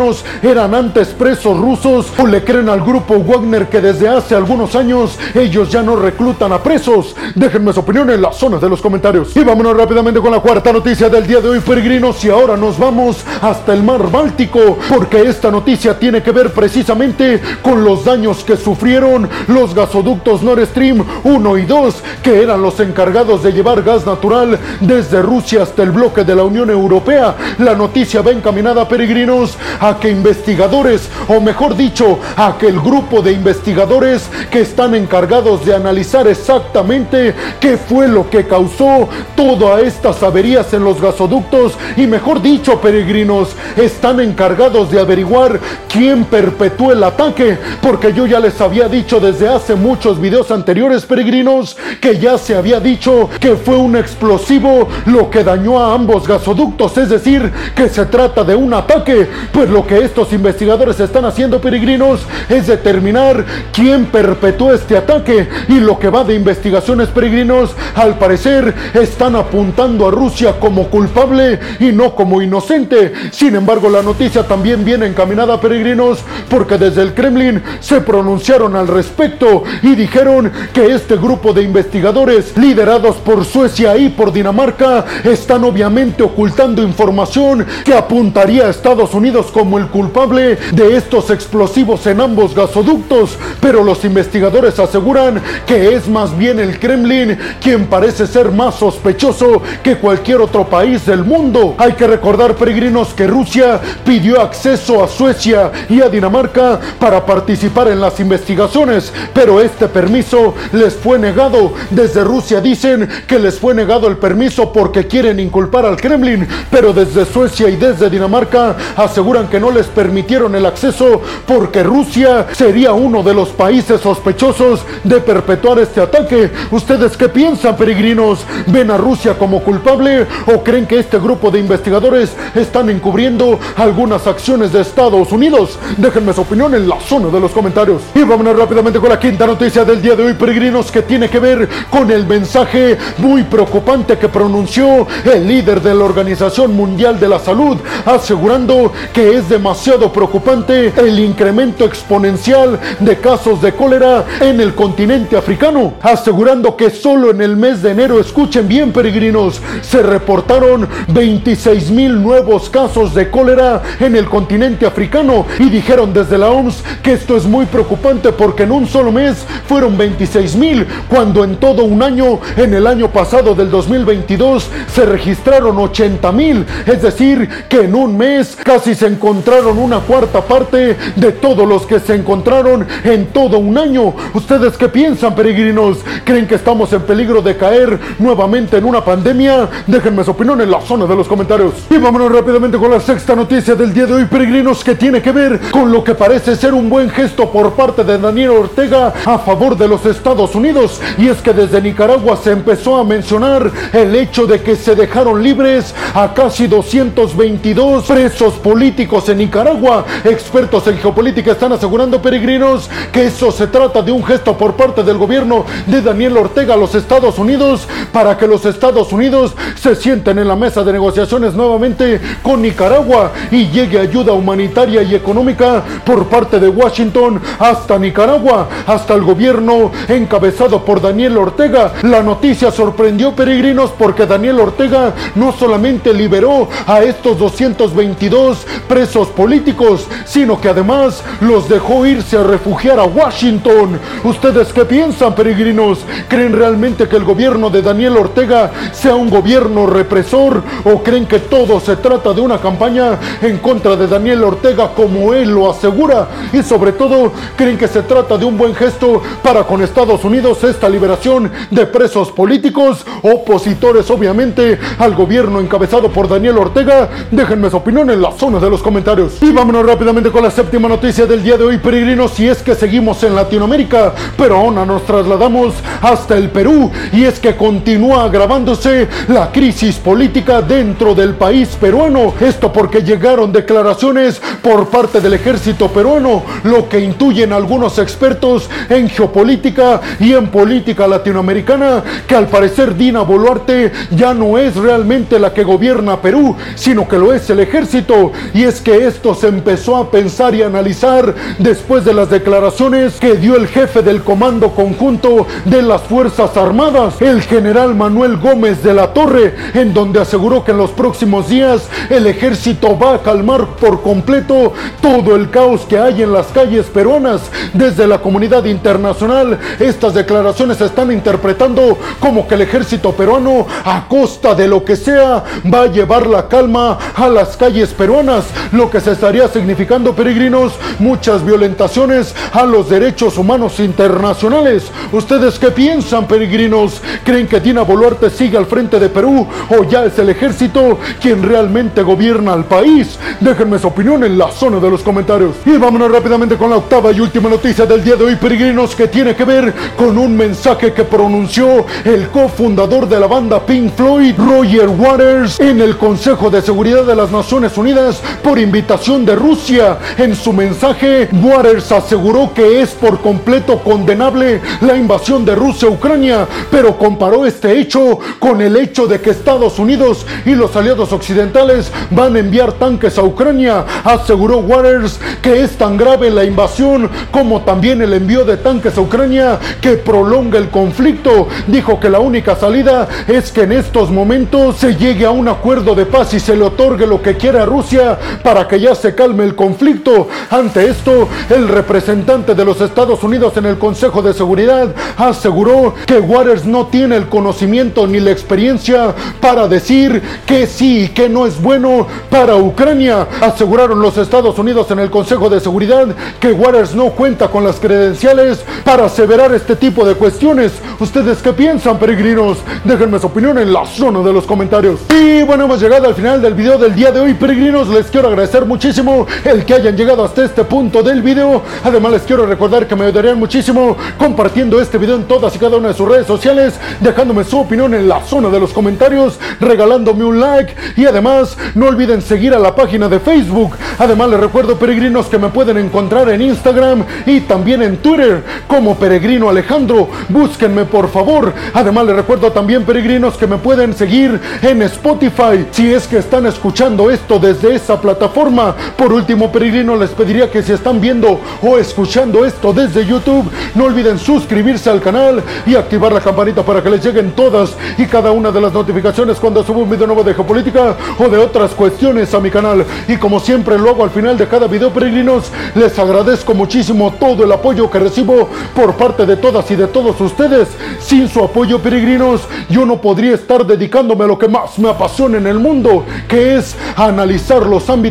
eran 0.42 0.74
antes 0.74 1.08
presos 1.08 1.58
rusos 1.58 2.06
o 2.18 2.26
le 2.26 2.42
creen 2.42 2.68
al 2.70 2.80
grupo 2.80 3.18
Wagner 3.18 3.68
que 3.68 3.80
desde 3.80 4.08
hace 4.08 4.34
algunos 4.34 4.74
años 4.74 5.18
ellos 5.34 5.70
ya 5.70 5.82
no 5.82 5.96
reclutan 5.96 6.50
a 6.52 6.62
presos. 6.62 7.14
Déjenme 7.34 7.72
su 7.72 7.80
opinión 7.80 8.08
en 8.10 8.22
la 8.22 8.32
zona 8.32 8.58
de 8.58 8.70
los 8.70 8.80
comentarios. 8.80 9.36
Y 9.36 9.44
vámonos 9.44 9.76
rápidamente 9.76 10.20
con 10.20 10.30
la 10.30 10.40
cuarta 10.40 10.72
noticia 10.72 11.10
del 11.10 11.26
día 11.26 11.40
de 11.40 11.50
hoy, 11.50 11.60
peregrinos. 11.60 12.24
Y 12.24 12.30
ahora 12.30 12.56
nos 12.56 12.78
vamos 12.78 13.22
hasta 13.42 13.74
el 13.74 13.82
mar 13.82 14.10
Báltico, 14.10 14.78
porque 14.88 15.22
esta 15.22 15.50
noticia 15.50 15.98
tiene 15.98 16.22
que 16.22 16.32
ver 16.32 16.52
precisamente 16.52 17.40
con 17.60 17.84
los 17.84 18.04
daños 18.04 18.44
que 18.44 18.56
sufrieron 18.56 19.28
los 19.48 19.74
gasoductos 19.74 20.42
Nord 20.42 20.66
Stream 20.66 21.04
1 21.24 21.58
y 21.58 21.66
2, 21.66 22.02
que 22.22 22.42
eran 22.42 22.62
los 22.62 22.80
encargados 22.80 23.42
de 23.42 23.52
llevar 23.52 23.82
gas 23.82 24.06
natural 24.06 24.58
desde 24.80 25.20
Rusia 25.20 25.64
hasta 25.64 25.82
el 25.82 25.90
bloque 25.90 26.24
de 26.24 26.34
la 26.34 26.44
Unión 26.44 26.70
Europea. 26.70 27.36
La 27.58 27.74
noticia 27.74 28.22
va 28.22 28.30
encaminada, 28.30 28.88
peregrinos, 28.88 29.56
a 29.82 29.98
que 29.98 30.10
investigadores, 30.10 31.08
o 31.28 31.40
mejor 31.40 31.76
dicho, 31.76 32.18
a 32.36 32.56
que 32.56 32.68
el 32.68 32.80
grupo 32.80 33.20
de 33.20 33.32
investigadores 33.32 34.30
que 34.50 34.60
están 34.60 34.94
encargados 34.94 35.64
de 35.66 35.74
analizar 35.74 36.28
exactamente 36.28 37.34
qué 37.58 37.76
fue 37.76 38.06
lo 38.06 38.30
que 38.30 38.46
causó 38.46 39.08
todas 39.34 39.82
estas 39.82 40.22
averías 40.22 40.72
en 40.72 40.84
los 40.84 41.00
gasoductos 41.00 41.74
y 41.96 42.06
mejor 42.06 42.40
dicho, 42.40 42.80
peregrinos, 42.80 43.50
están 43.76 44.20
encargados 44.20 44.90
de 44.90 45.00
averiguar 45.00 45.58
quién 45.88 46.24
perpetuó 46.26 46.92
el 46.92 47.02
ataque, 47.02 47.58
porque 47.80 48.12
yo 48.12 48.26
ya 48.26 48.38
les 48.38 48.60
había 48.60 48.88
dicho 48.88 49.18
desde 49.18 49.48
hace 49.48 49.74
muchos 49.74 50.20
videos 50.20 50.52
anteriores, 50.52 51.04
peregrinos, 51.06 51.76
que 52.00 52.18
ya 52.18 52.38
se 52.38 52.54
había 52.54 52.78
dicho 52.78 53.28
que 53.40 53.56
fue 53.56 53.76
un 53.76 53.96
explosivo 53.96 54.88
lo 55.06 55.28
que 55.28 55.42
dañó 55.42 55.80
a 55.80 55.92
ambos 55.92 56.28
gasoductos, 56.28 56.96
es 56.98 57.08
decir, 57.08 57.50
que 57.74 57.88
se 57.88 58.06
trata 58.06 58.44
de 58.44 58.54
un 58.54 58.72
ataque, 58.74 59.28
lo 59.68 59.86
que 59.86 59.98
estos 59.98 60.32
investigadores 60.32 60.98
están 61.00 61.24
haciendo, 61.24 61.60
peregrinos, 61.60 62.20
es 62.48 62.66
determinar 62.66 63.44
quién 63.72 64.06
perpetuó 64.06 64.72
este 64.72 64.96
ataque 64.96 65.48
y 65.68 65.80
lo 65.80 65.98
que 65.98 66.10
va 66.10 66.24
de 66.24 66.34
investigaciones, 66.34 67.08
peregrinos, 67.08 67.70
al 67.94 68.18
parecer 68.18 68.74
están 68.94 69.36
apuntando 69.36 70.08
a 70.08 70.10
Rusia 70.10 70.58
como 70.58 70.88
culpable 70.88 71.58
y 71.80 71.92
no 71.92 72.14
como 72.14 72.42
inocente. 72.42 73.12
Sin 73.30 73.54
embargo, 73.54 73.88
la 73.88 74.02
noticia 74.02 74.46
también 74.46 74.84
viene 74.84 75.06
encaminada, 75.06 75.60
peregrinos, 75.60 76.20
porque 76.48 76.78
desde 76.78 77.02
el 77.02 77.14
Kremlin 77.14 77.62
se 77.80 78.00
pronunciaron 78.00 78.76
al 78.76 78.88
respecto 78.88 79.64
y 79.82 79.94
dijeron 79.94 80.50
que 80.72 80.92
este 80.94 81.16
grupo 81.16 81.52
de 81.52 81.62
investigadores 81.62 82.56
liderados 82.56 83.16
por 83.16 83.44
Suecia 83.44 83.96
y 83.96 84.08
por 84.08 84.32
Dinamarca 84.32 85.04
están 85.24 85.64
obviamente 85.64 86.22
ocultando 86.22 86.82
información 86.82 87.66
que 87.84 87.94
apuntaría 87.94 88.66
a 88.66 88.70
Estados 88.70 89.14
Unidos 89.14 89.50
como 89.52 89.78
el 89.78 89.88
culpable 89.88 90.58
de 90.72 90.96
estos 90.96 91.30
explosivos 91.30 92.06
en 92.06 92.20
ambos 92.20 92.54
gasoductos, 92.54 93.38
pero 93.60 93.84
los 93.84 94.04
investigadores 94.04 94.78
aseguran 94.78 95.40
que 95.66 95.94
es 95.94 96.08
más 96.08 96.36
bien 96.36 96.58
el 96.58 96.78
Kremlin 96.78 97.38
quien 97.60 97.86
parece 97.86 98.26
ser 98.26 98.50
más 98.50 98.76
sospechoso 98.76 99.62
que 99.82 99.98
cualquier 99.98 100.40
otro 100.40 100.66
país 100.66 101.06
del 101.06 101.24
mundo. 101.24 101.74
Hay 101.78 101.92
que 101.92 102.06
recordar, 102.06 102.54
peregrinos, 102.56 103.14
que 103.14 103.26
Rusia 103.26 103.80
pidió 104.04 104.40
acceso 104.40 105.04
a 105.04 105.08
Suecia 105.08 105.70
y 105.88 106.00
a 106.00 106.08
Dinamarca 106.08 106.80
para 106.98 107.24
participar 107.24 107.88
en 107.88 108.00
las 108.00 108.18
investigaciones, 108.20 109.12
pero 109.34 109.60
este 109.60 109.88
permiso 109.88 110.54
les 110.72 110.94
fue 110.94 111.18
negado. 111.18 111.72
Desde 111.90 112.24
Rusia 112.24 112.60
dicen 112.60 113.08
que 113.26 113.38
les 113.38 113.58
fue 113.58 113.74
negado 113.74 114.08
el 114.08 114.16
permiso 114.16 114.72
porque 114.72 115.06
quieren 115.06 115.38
inculpar 115.40 115.84
al 115.84 116.00
Kremlin, 116.00 116.46
pero 116.70 116.92
desde 116.92 117.24
Suecia 117.24 117.68
y 117.68 117.76
desde 117.76 118.10
Dinamarca 118.10 118.76
aseguran 118.96 119.41
que 119.48 119.60
no 119.60 119.70
les 119.70 119.86
permitieron 119.86 120.54
el 120.54 120.66
acceso 120.66 121.20
porque 121.46 121.82
Rusia 121.82 122.46
sería 122.52 122.92
uno 122.92 123.22
de 123.22 123.34
los 123.34 123.50
países 123.50 124.00
sospechosos 124.00 124.84
de 125.04 125.20
perpetuar 125.20 125.78
este 125.78 126.00
ataque. 126.00 126.50
¿Ustedes 126.70 127.16
qué 127.16 127.28
piensan, 127.28 127.76
peregrinos? 127.76 128.40
¿Ven 128.66 128.90
a 128.90 128.96
Rusia 128.96 129.38
como 129.38 129.62
culpable 129.62 130.26
o 130.46 130.62
creen 130.62 130.86
que 130.86 130.98
este 130.98 131.18
grupo 131.18 131.50
de 131.50 131.60
investigadores 131.60 132.32
están 132.54 132.90
encubriendo 132.90 133.58
algunas 133.76 134.26
acciones 134.26 134.72
de 134.72 134.80
Estados 134.80 135.32
Unidos? 135.32 135.78
Déjenme 135.96 136.32
su 136.32 136.42
opinión 136.42 136.74
en 136.74 136.88
la 136.88 137.00
zona 137.00 137.28
de 137.28 137.40
los 137.40 137.52
comentarios. 137.52 138.02
Y 138.14 138.22
vámonos 138.22 138.56
rápidamente 138.56 139.00
con 139.00 139.08
la 139.08 139.18
quinta 139.18 139.46
noticia 139.46 139.84
del 139.84 140.02
día 140.02 140.16
de 140.16 140.24
hoy, 140.24 140.34
peregrinos, 140.34 140.90
que 140.90 141.02
tiene 141.02 141.28
que 141.28 141.38
ver 141.38 141.68
con 141.90 142.10
el 142.10 142.26
mensaje 142.26 142.98
muy 143.18 143.42
preocupante 143.42 144.18
que 144.18 144.28
pronunció 144.28 145.06
el 145.24 145.46
líder 145.46 145.80
de 145.80 145.94
la 145.94 146.04
Organización 146.04 146.74
Mundial 146.74 147.18
de 147.18 147.28
la 147.28 147.38
Salud, 147.38 147.76
asegurando 148.04 148.92
que 149.12 149.31
es 149.32 149.48
demasiado 149.48 150.12
preocupante 150.12 150.92
el 150.96 151.18
incremento 151.18 151.84
exponencial 151.84 152.78
de 153.00 153.16
casos 153.18 153.62
de 153.62 153.72
cólera 153.72 154.24
en 154.40 154.60
el 154.60 154.74
continente 154.74 155.36
africano, 155.36 155.94
asegurando 156.02 156.76
que 156.76 156.90
solo 156.90 157.30
en 157.30 157.40
el 157.40 157.56
mes 157.56 157.82
de 157.82 157.92
enero, 157.92 158.20
escuchen 158.20 158.68
bien 158.68 158.92
peregrinos, 158.92 159.60
se 159.80 160.02
reportaron 160.02 160.86
26 161.08 161.90
mil 161.90 162.22
nuevos 162.22 162.68
casos 162.68 163.14
de 163.14 163.30
cólera 163.30 163.82
en 164.00 164.16
el 164.16 164.28
continente 164.28 164.84
africano 164.86 165.46
y 165.58 165.70
dijeron 165.70 166.12
desde 166.12 166.36
la 166.36 166.50
OMS 166.50 166.82
que 167.02 167.14
esto 167.14 167.36
es 167.36 167.44
muy 167.44 167.66
preocupante 167.66 168.32
porque 168.32 168.64
en 168.64 168.72
un 168.72 168.86
solo 168.86 169.12
mes 169.12 169.44
fueron 169.66 169.96
26 169.96 170.56
mil, 170.56 170.86
cuando 171.08 171.44
en 171.44 171.56
todo 171.56 171.84
un 171.84 172.02
año, 172.02 172.38
en 172.56 172.74
el 172.74 172.86
año 172.86 173.10
pasado 173.10 173.54
del 173.54 173.70
2022, 173.70 174.68
se 174.94 175.06
registraron 175.06 175.78
80 175.78 176.32
mil, 176.32 176.66
es 176.86 177.02
decir, 177.02 177.48
que 177.68 177.82
en 177.82 177.94
un 177.94 178.16
mes 178.16 178.56
casi 178.62 178.94
se 178.94 179.06
encontraron 179.22 179.78
una 179.78 180.00
cuarta 180.00 180.40
parte 180.40 180.96
de 181.14 181.30
todos 181.30 181.64
los 181.64 181.86
que 181.86 182.00
se 182.00 182.16
encontraron 182.16 182.84
en 183.04 183.26
todo 183.26 183.58
un 183.58 183.78
año. 183.78 184.12
¿Ustedes 184.34 184.76
qué 184.76 184.88
piensan, 184.88 185.36
peregrinos? 185.36 185.98
¿Creen 186.24 186.48
que 186.48 186.56
estamos 186.56 186.92
en 186.92 187.02
peligro 187.02 187.40
de 187.40 187.56
caer 187.56 188.00
nuevamente 188.18 188.78
en 188.78 188.84
una 188.84 189.04
pandemia? 189.04 189.68
Déjenme 189.86 190.24
su 190.24 190.32
opinión 190.32 190.60
en 190.60 190.72
la 190.72 190.80
zona 190.80 191.06
de 191.06 191.14
los 191.14 191.28
comentarios. 191.28 191.72
Y 191.88 191.98
vámonos 191.98 192.32
rápidamente 192.32 192.76
con 192.78 192.90
la 192.90 192.98
sexta 192.98 193.36
noticia 193.36 193.76
del 193.76 193.94
día 193.94 194.06
de 194.06 194.14
hoy, 194.14 194.24
peregrinos, 194.24 194.82
que 194.82 194.96
tiene 194.96 195.22
que 195.22 195.30
ver 195.30 195.60
con 195.70 195.92
lo 195.92 196.02
que 196.02 196.16
parece 196.16 196.56
ser 196.56 196.74
un 196.74 196.90
buen 196.90 197.08
gesto 197.08 197.48
por 197.48 197.74
parte 197.74 198.02
de 198.02 198.18
Daniel 198.18 198.50
Ortega 198.50 199.14
a 199.24 199.38
favor 199.38 199.76
de 199.76 199.86
los 199.86 200.04
Estados 200.04 200.52
Unidos. 200.56 201.00
Y 201.16 201.28
es 201.28 201.40
que 201.40 201.52
desde 201.52 201.80
Nicaragua 201.80 202.36
se 202.42 202.50
empezó 202.50 202.96
a 202.96 203.04
mencionar 203.04 203.70
el 203.92 204.16
hecho 204.16 204.48
de 204.48 204.60
que 204.62 204.74
se 204.74 204.96
dejaron 204.96 205.40
libres 205.40 205.94
a 206.12 206.34
casi 206.34 206.66
222 206.66 208.04
presos 208.04 208.54
políticos 208.54 209.11
en 209.12 209.38
Nicaragua. 209.38 210.06
Expertos 210.24 210.86
en 210.86 210.96
geopolítica 210.96 211.52
están 211.52 211.70
asegurando, 211.72 212.22
peregrinos, 212.22 212.88
que 213.12 213.26
eso 213.26 213.52
se 213.52 213.66
trata 213.66 214.00
de 214.00 214.10
un 214.10 214.24
gesto 214.24 214.56
por 214.56 214.72
parte 214.72 215.02
del 215.02 215.18
gobierno 215.18 215.66
de 215.86 216.00
Daniel 216.00 216.38
Ortega 216.38 216.72
a 216.72 216.78
los 216.78 216.94
Estados 216.94 217.38
Unidos 217.38 217.86
para 218.10 218.38
que 218.38 218.46
los 218.46 218.64
Estados 218.64 219.12
Unidos 219.12 219.54
se 219.74 219.96
sienten 219.96 220.38
en 220.38 220.48
la 220.48 220.56
mesa 220.56 220.82
de 220.82 220.94
negociaciones 220.94 221.52
nuevamente 221.52 222.22
con 222.42 222.62
Nicaragua 222.62 223.32
y 223.50 223.68
llegue 223.68 223.98
ayuda 223.98 224.32
humanitaria 224.32 225.02
y 225.02 225.14
económica 225.14 225.82
por 226.06 226.28
parte 226.28 226.58
de 226.58 226.70
Washington 226.70 227.38
hasta 227.58 227.98
Nicaragua, 227.98 228.66
hasta 228.86 229.12
el 229.12 229.22
gobierno 229.22 229.92
encabezado 230.08 230.86
por 230.86 231.02
Daniel 231.02 231.36
Ortega. 231.36 231.92
La 232.02 232.22
noticia 232.22 232.70
sorprendió 232.70 233.36
peregrinos 233.36 233.90
porque 233.90 234.24
Daniel 234.24 234.58
Ortega 234.60 235.12
no 235.34 235.52
solamente 235.52 236.14
liberó 236.14 236.66
a 236.86 237.02
estos 237.02 237.38
222 237.38 238.66
presos 238.88 239.01
políticos, 239.34 240.06
sino 240.24 240.60
que 240.60 240.68
además 240.68 241.22
los 241.40 241.68
dejó 241.68 242.06
irse 242.06 242.36
a 242.36 242.42
refugiar 242.42 243.00
a 243.00 243.04
Washington. 243.04 243.98
¿Ustedes 244.22 244.72
qué 244.72 244.84
piensan, 244.84 245.34
peregrinos? 245.34 245.98
¿Creen 246.28 246.52
realmente 246.52 247.08
que 247.08 247.16
el 247.16 247.24
gobierno 247.24 247.68
de 247.68 247.82
Daniel 247.82 248.16
Ortega 248.16 248.70
sea 248.92 249.16
un 249.16 249.28
gobierno 249.28 249.86
represor 249.86 250.62
o 250.84 251.02
creen 251.02 251.26
que 251.26 251.40
todo 251.40 251.80
se 251.80 251.96
trata 251.96 252.32
de 252.32 252.40
una 252.40 252.58
campaña 252.58 253.18
en 253.42 253.58
contra 253.58 253.96
de 253.96 254.06
Daniel 254.06 254.44
Ortega 254.44 254.92
como 254.94 255.34
él 255.34 255.50
lo 255.50 255.70
asegura? 255.70 256.28
Y 256.52 256.62
sobre 256.62 256.92
todo, 256.92 257.32
¿creen 257.56 257.76
que 257.76 257.88
se 257.88 258.02
trata 258.02 258.38
de 258.38 258.44
un 258.44 258.56
buen 258.56 258.74
gesto 258.74 259.20
para 259.42 259.64
con 259.64 259.82
Estados 259.82 260.24
Unidos 260.24 260.62
esta 260.62 260.88
liberación 260.88 261.50
de 261.70 261.86
presos 261.86 262.30
políticos, 262.30 263.04
opositores 263.22 264.08
obviamente 264.10 264.78
al 264.98 265.14
gobierno 265.14 265.60
encabezado 265.60 266.08
por 266.08 266.28
Daniel 266.28 266.58
Ortega? 266.58 267.10
Déjenme 267.30 267.68
su 267.68 267.78
opinión 267.78 268.08
en 268.10 268.22
la 268.22 268.30
zona 268.32 268.60
de 268.60 268.70
los 268.70 268.80
comentarios. 268.80 268.91
Y 269.40 269.52
vámonos 269.52 269.86
rápidamente 269.86 270.30
con 270.30 270.42
la 270.42 270.50
séptima 270.50 270.86
noticia 270.86 271.24
del 271.24 271.42
día 271.42 271.56
de 271.56 271.64
hoy, 271.64 271.78
peregrinos, 271.78 272.32
si 272.32 272.46
es 272.46 272.58
que 272.58 272.74
seguimos 272.74 273.22
en 273.22 273.34
Latinoamérica, 273.34 274.12
pero 274.36 274.56
aún 274.56 274.74
nos 274.74 275.06
trasladamos 275.06 275.74
hasta 276.02 276.36
el 276.36 276.50
Perú 276.50 276.90
y 277.10 277.24
es 277.24 277.40
que 277.40 277.56
continúa 277.56 278.24
agravándose 278.24 279.08
la 279.28 279.50
crisis 279.50 279.96
política 279.96 280.60
dentro 280.60 281.14
del 281.14 281.34
país 281.36 281.70
peruano. 281.80 282.34
Esto 282.38 282.70
porque 282.70 283.02
llegaron 283.02 283.50
declaraciones 283.50 284.42
por 284.60 284.88
parte 284.88 285.20
del 285.20 285.34
ejército 285.34 285.88
peruano, 285.88 286.42
lo 286.64 286.88
que 286.88 287.00
intuyen 287.00 287.54
algunos 287.54 287.98
expertos 287.98 288.68
en 288.90 289.08
geopolítica 289.08 290.02
y 290.20 290.34
en 290.34 290.48
política 290.48 291.06
latinoamericana, 291.06 292.02
que 292.26 292.34
al 292.34 292.48
parecer 292.48 292.94
Dina 292.94 293.22
Boluarte 293.22 293.90
ya 294.10 294.34
no 294.34 294.58
es 294.58 294.76
realmente 294.76 295.38
la 295.38 295.54
que 295.54 295.64
gobierna 295.64 296.20
Perú, 296.20 296.56
sino 296.74 297.08
que 297.08 297.18
lo 297.18 297.32
es 297.32 297.48
el 297.48 297.60
ejército. 297.60 298.32
Y 298.52 298.64
es 298.64 298.81
que 298.82 299.06
esto 299.06 299.34
se 299.34 299.48
empezó 299.48 299.96
a 299.96 300.10
pensar 300.10 300.54
y 300.54 300.62
analizar 300.62 301.34
después 301.58 302.04
de 302.04 302.14
las 302.14 302.30
declaraciones 302.30 303.14
que 303.14 303.36
dio 303.36 303.56
el 303.56 303.68
jefe 303.68 304.02
del 304.02 304.22
Comando 304.22 304.70
Conjunto 304.70 305.46
de 305.64 305.82
las 305.82 306.02
Fuerzas 306.02 306.56
Armadas, 306.56 307.20
el 307.20 307.42
general 307.42 307.94
Manuel 307.94 308.36
Gómez 308.36 308.82
de 308.82 308.94
la 308.94 309.12
Torre, 309.12 309.54
en 309.74 309.94
donde 309.94 310.20
aseguró 310.20 310.64
que 310.64 310.72
en 310.72 310.78
los 310.78 310.90
próximos 310.90 311.48
días 311.48 311.88
el 312.10 312.26
ejército 312.26 312.98
va 312.98 313.14
a 313.14 313.22
calmar 313.22 313.76
por 313.76 314.02
completo 314.02 314.72
todo 315.00 315.36
el 315.36 315.50
caos 315.50 315.82
que 315.82 315.98
hay 315.98 316.22
en 316.22 316.32
las 316.32 316.46
calles 316.48 316.86
peruanas. 316.86 317.42
Desde 317.72 318.06
la 318.06 318.18
comunidad 318.18 318.64
internacional, 318.64 319.58
estas 319.78 320.14
declaraciones 320.14 320.78
se 320.78 320.86
están 320.86 321.12
interpretando 321.12 321.98
como 322.20 322.46
que 322.46 322.54
el 322.54 322.62
ejército 322.62 323.12
peruano, 323.12 323.66
a 323.84 324.06
costa 324.08 324.54
de 324.54 324.68
lo 324.68 324.84
que 324.84 324.96
sea, 324.96 325.44
va 325.72 325.82
a 325.82 325.86
llevar 325.86 326.26
la 326.26 326.48
calma 326.48 326.98
a 327.14 327.28
las 327.28 327.56
calles 327.56 327.90
peruanas, 327.90 328.44
lo 328.70 328.90
que 328.90 329.00
se 329.00 329.12
estaría 329.12 329.48
significando, 329.48 330.14
peregrinos, 330.14 330.74
muchas 330.98 331.44
violentaciones 331.44 332.34
a 332.52 332.64
los 332.64 332.88
derechos 332.88 333.36
humanos 333.38 333.80
internacionales. 333.80 334.90
¿Ustedes 335.10 335.58
qué 335.58 335.70
piensan, 335.70 336.26
peregrinos? 336.26 337.00
¿Creen 337.24 337.46
que 337.46 337.60
Dina 337.60 337.82
Boluarte 337.82 338.30
sigue 338.30 338.56
al 338.56 338.66
frente 338.66 338.98
de 338.98 339.08
Perú 339.08 339.46
o 339.68 339.84
ya 339.84 340.04
es 340.04 340.18
el 340.18 340.28
ejército 340.28 340.98
quien 341.20 341.42
realmente 341.42 342.02
gobierna 342.02 342.52
al 342.52 342.64
país? 342.64 343.18
Déjenme 343.40 343.78
su 343.78 343.88
opinión 343.88 344.24
en 344.24 344.38
la 344.38 344.50
zona 344.50 344.78
de 344.78 344.90
los 344.90 345.02
comentarios. 345.02 345.56
Y 345.64 345.76
vámonos 345.76 346.10
rápidamente 346.10 346.56
con 346.56 346.70
la 346.70 346.76
octava 346.76 347.12
y 347.12 347.20
última 347.20 347.48
noticia 347.48 347.86
del 347.86 348.04
día 348.04 348.16
de 348.16 348.24
hoy, 348.24 348.36
peregrinos, 348.36 348.94
que 348.94 349.08
tiene 349.08 349.34
que 349.34 349.44
ver 349.44 349.72
con 349.96 350.16
un 350.18 350.36
mensaje 350.36 350.92
que 350.92 351.04
pronunció 351.04 351.86
el 352.04 352.28
cofundador 352.28 353.08
de 353.08 353.20
la 353.20 353.26
banda 353.26 353.64
Pink 353.64 353.94
Floyd, 353.94 354.34
Roger 354.36 354.88
Waters, 354.88 355.60
en 355.60 355.80
el 355.80 355.96
Consejo 355.96 356.50
de 356.50 356.62
Seguridad 356.62 357.04
de 357.04 357.16
las 357.16 357.30
Naciones 357.30 357.76
Unidas 357.76 358.22
invitación 358.58 359.24
de 359.24 359.34
Rusia. 359.34 359.98
En 360.18 360.34
su 360.34 360.52
mensaje, 360.52 361.28
Waters 361.32 361.92
aseguró 361.92 362.52
que 362.54 362.80
es 362.80 362.90
por 362.90 363.20
completo 363.20 363.78
condenable 363.78 364.60
la 364.80 364.96
invasión 364.96 365.44
de 365.44 365.54
Rusia 365.54 365.88
a 365.88 365.90
Ucrania, 365.90 366.46
pero 366.70 366.96
comparó 366.98 367.46
este 367.46 367.78
hecho 367.78 368.18
con 368.38 368.60
el 368.60 368.76
hecho 368.76 369.06
de 369.06 369.20
que 369.20 369.30
Estados 369.30 369.78
Unidos 369.78 370.26
y 370.44 370.54
los 370.54 370.74
aliados 370.76 371.12
occidentales 371.12 371.90
van 372.10 372.36
a 372.36 372.40
enviar 372.40 372.72
tanques 372.72 373.18
a 373.18 373.22
Ucrania. 373.22 373.84
Aseguró 374.04 374.58
Waters 374.58 375.18
que 375.40 375.62
es 375.62 375.76
tan 375.76 375.96
grave 375.96 376.30
la 376.30 376.44
invasión 376.44 377.10
como 377.30 377.62
también 377.62 378.02
el 378.02 378.12
envío 378.12 378.44
de 378.44 378.56
tanques 378.56 378.96
a 378.96 379.00
Ucrania 379.00 379.58
que 379.80 379.92
prolonga 379.92 380.58
el 380.58 380.68
conflicto. 380.68 381.48
Dijo 381.66 381.98
que 381.98 382.10
la 382.10 382.20
única 382.20 382.56
salida 382.56 383.08
es 383.26 383.50
que 383.50 383.62
en 383.62 383.72
estos 383.72 384.10
momentos 384.10 384.76
se 384.76 384.96
llegue 384.96 385.26
a 385.26 385.30
un 385.30 385.48
acuerdo 385.48 385.94
de 385.94 386.06
paz 386.06 386.34
y 386.34 386.40
se 386.40 386.56
le 386.56 386.64
otorgue 386.64 387.06
lo 387.06 387.22
que 387.22 387.36
quiera 387.36 387.64
Rusia 387.64 388.18
para 388.42 388.66
que 388.68 388.80
ya 388.80 388.94
se 388.94 389.14
calme 389.14 389.44
el 389.44 389.54
conflicto. 389.54 390.28
Ante 390.50 390.88
esto, 390.88 391.28
el 391.50 391.68
representante 391.68 392.54
de 392.54 392.64
los 392.64 392.80
Estados 392.80 393.22
Unidos 393.22 393.56
en 393.56 393.66
el 393.66 393.78
Consejo 393.78 394.22
de 394.22 394.34
Seguridad 394.34 394.94
aseguró 395.16 395.94
que 396.06 396.18
Waters 396.18 396.64
no 396.64 396.86
tiene 396.86 397.16
el 397.16 397.28
conocimiento 397.28 398.06
ni 398.06 398.20
la 398.20 398.30
experiencia 398.30 399.14
para 399.40 399.68
decir 399.68 400.22
que 400.46 400.66
sí 400.66 401.04
y 401.04 401.08
que 401.08 401.28
no 401.28 401.46
es 401.46 401.60
bueno 401.60 402.06
para 402.30 402.56
Ucrania. 402.56 403.26
Aseguraron 403.40 404.00
los 404.00 404.18
Estados 404.18 404.58
Unidos 404.58 404.90
en 404.90 404.98
el 404.98 405.10
Consejo 405.10 405.48
de 405.48 405.60
Seguridad 405.60 406.08
que 406.40 406.52
Waters 406.52 406.94
no 406.94 407.10
cuenta 407.10 407.48
con 407.48 407.64
las 407.64 407.80
credenciales 407.80 408.64
para 408.84 409.06
aseverar 409.06 409.54
este 409.54 409.76
tipo 409.76 410.04
de 410.04 410.14
cuestiones. 410.14 410.72
¿Ustedes 410.98 411.38
qué 411.38 411.52
piensan, 411.52 411.98
peregrinos? 411.98 412.58
Déjenme 412.84 413.18
su 413.18 413.26
opinión 413.26 413.58
en 413.58 413.72
la 413.72 413.86
zona 413.86 414.20
de 414.20 414.32
los 414.32 414.44
comentarios. 414.44 415.00
Y 415.10 415.42
bueno, 415.42 415.64
hemos 415.64 415.80
llegado 415.80 416.08
al 416.08 416.14
final 416.14 416.40
del 416.40 416.54
video 416.54 416.78
del 416.78 416.94
día 416.94 417.10
de 417.10 417.20
hoy, 417.20 417.34
peregrinos. 417.34 417.88
Les 417.88 418.06
quiero 418.06 418.31
agradecer 418.32 418.64
muchísimo 418.64 419.26
el 419.44 419.64
que 419.64 419.74
hayan 419.74 419.96
llegado 419.96 420.24
hasta 420.24 420.44
este 420.44 420.64
punto 420.64 421.02
del 421.02 421.20
video. 421.20 421.62
Además, 421.84 422.12
les 422.12 422.22
quiero 422.22 422.46
recordar 422.46 422.86
que 422.86 422.96
me 422.96 423.04
ayudarían 423.04 423.38
muchísimo 423.38 423.96
compartiendo 424.18 424.80
este 424.80 424.96
video 424.96 425.16
en 425.16 425.24
todas 425.24 425.54
y 425.54 425.58
cada 425.58 425.76
una 425.76 425.88
de 425.88 425.94
sus 425.94 426.08
redes 426.08 426.26
sociales, 426.26 426.74
dejándome 427.00 427.44
su 427.44 427.58
opinión 427.58 427.92
en 427.94 428.08
la 428.08 428.22
zona 428.22 428.48
de 428.48 428.58
los 428.58 428.72
comentarios, 428.72 429.38
regalándome 429.60 430.24
un 430.24 430.40
like 430.40 430.74
y 430.96 431.04
además 431.04 431.56
no 431.74 431.86
olviden 431.86 432.22
seguir 432.22 432.54
a 432.54 432.58
la 432.58 432.74
página 432.74 433.08
de 433.08 433.20
Facebook. 433.20 433.76
Además, 433.98 434.30
les 434.30 434.40
recuerdo, 434.40 434.76
peregrinos, 434.76 435.26
que 435.26 435.38
me 435.38 435.48
pueden 435.48 435.76
encontrar 435.76 436.30
en 436.30 436.40
Instagram 436.40 437.04
y 437.26 437.40
también 437.40 437.82
en 437.82 437.98
Twitter 437.98 438.42
como 438.66 438.96
Peregrino 438.96 439.50
Alejandro. 439.50 440.08
Búsquenme 440.30 440.86
por 440.86 441.10
favor. 441.10 441.52
Además, 441.74 442.06
les 442.06 442.16
recuerdo 442.16 442.50
también, 442.50 442.84
peregrinos, 442.84 443.36
que 443.36 443.46
me 443.46 443.58
pueden 443.58 443.94
seguir 443.94 444.40
en 444.62 444.80
Spotify 444.82 445.66
si 445.70 445.92
es 445.92 446.06
que 446.06 446.16
están 446.16 446.46
escuchando 446.46 447.10
esto 447.10 447.38
desde 447.38 447.74
esa 447.74 448.00
plataforma. 448.00 448.21
Por 448.28 449.12
último, 449.12 449.50
peregrinos, 449.50 449.98
les 449.98 450.10
pediría 450.10 450.50
que 450.50 450.62
si 450.62 450.72
están 450.72 451.00
viendo 451.00 451.40
o 451.60 451.78
escuchando 451.78 452.44
esto 452.44 452.72
desde 452.72 453.04
YouTube, 453.04 453.50
no 453.74 453.84
olviden 453.84 454.18
suscribirse 454.18 454.90
al 454.90 455.00
canal 455.00 455.42
y 455.66 455.74
activar 455.74 456.12
la 456.12 456.20
campanita 456.20 456.62
para 456.62 456.82
que 456.82 456.90
les 456.90 457.04
lleguen 457.04 457.32
todas 457.32 457.76
y 457.98 458.06
cada 458.06 458.30
una 458.30 458.50
de 458.50 458.60
las 458.60 458.72
notificaciones 458.72 459.38
cuando 459.38 459.64
subo 459.64 459.80
un 459.80 459.90
video 459.90 460.06
nuevo 460.06 460.22
de 460.22 460.34
geopolítica 460.34 460.96
o 461.18 461.28
de 461.28 461.38
otras 461.38 461.72
cuestiones 461.72 462.32
a 462.34 462.40
mi 462.40 462.50
canal. 462.50 462.84
Y 463.08 463.16
como 463.16 463.40
siempre 463.40 463.78
lo 463.78 463.90
hago 463.90 464.04
al 464.04 464.10
final 464.10 464.38
de 464.38 464.46
cada 464.46 464.66
video, 464.66 464.92
peregrinos, 464.92 465.50
les 465.74 465.98
agradezco 465.98 466.54
muchísimo 466.54 467.14
todo 467.18 467.44
el 467.44 467.52
apoyo 467.52 467.90
que 467.90 467.98
recibo 467.98 468.48
por 468.74 468.94
parte 468.94 469.26
de 469.26 469.36
todas 469.36 469.70
y 469.70 469.76
de 469.76 469.88
todos 469.88 470.20
ustedes. 470.20 470.68
Sin 471.00 471.28
su 471.28 471.42
apoyo, 471.42 471.80
peregrinos, 471.80 472.42
yo 472.68 472.86
no 472.86 473.00
podría 473.00 473.34
estar 473.34 473.66
dedicándome 473.66 474.24
a 474.24 474.28
lo 474.28 474.38
que 474.38 474.48
más 474.48 474.78
me 474.78 474.88
apasiona 474.88 475.38
en 475.38 475.46
el 475.46 475.58
mundo, 475.58 476.04
que 476.28 476.56
es 476.56 476.76
analizar 476.96 477.66
los 477.66 477.90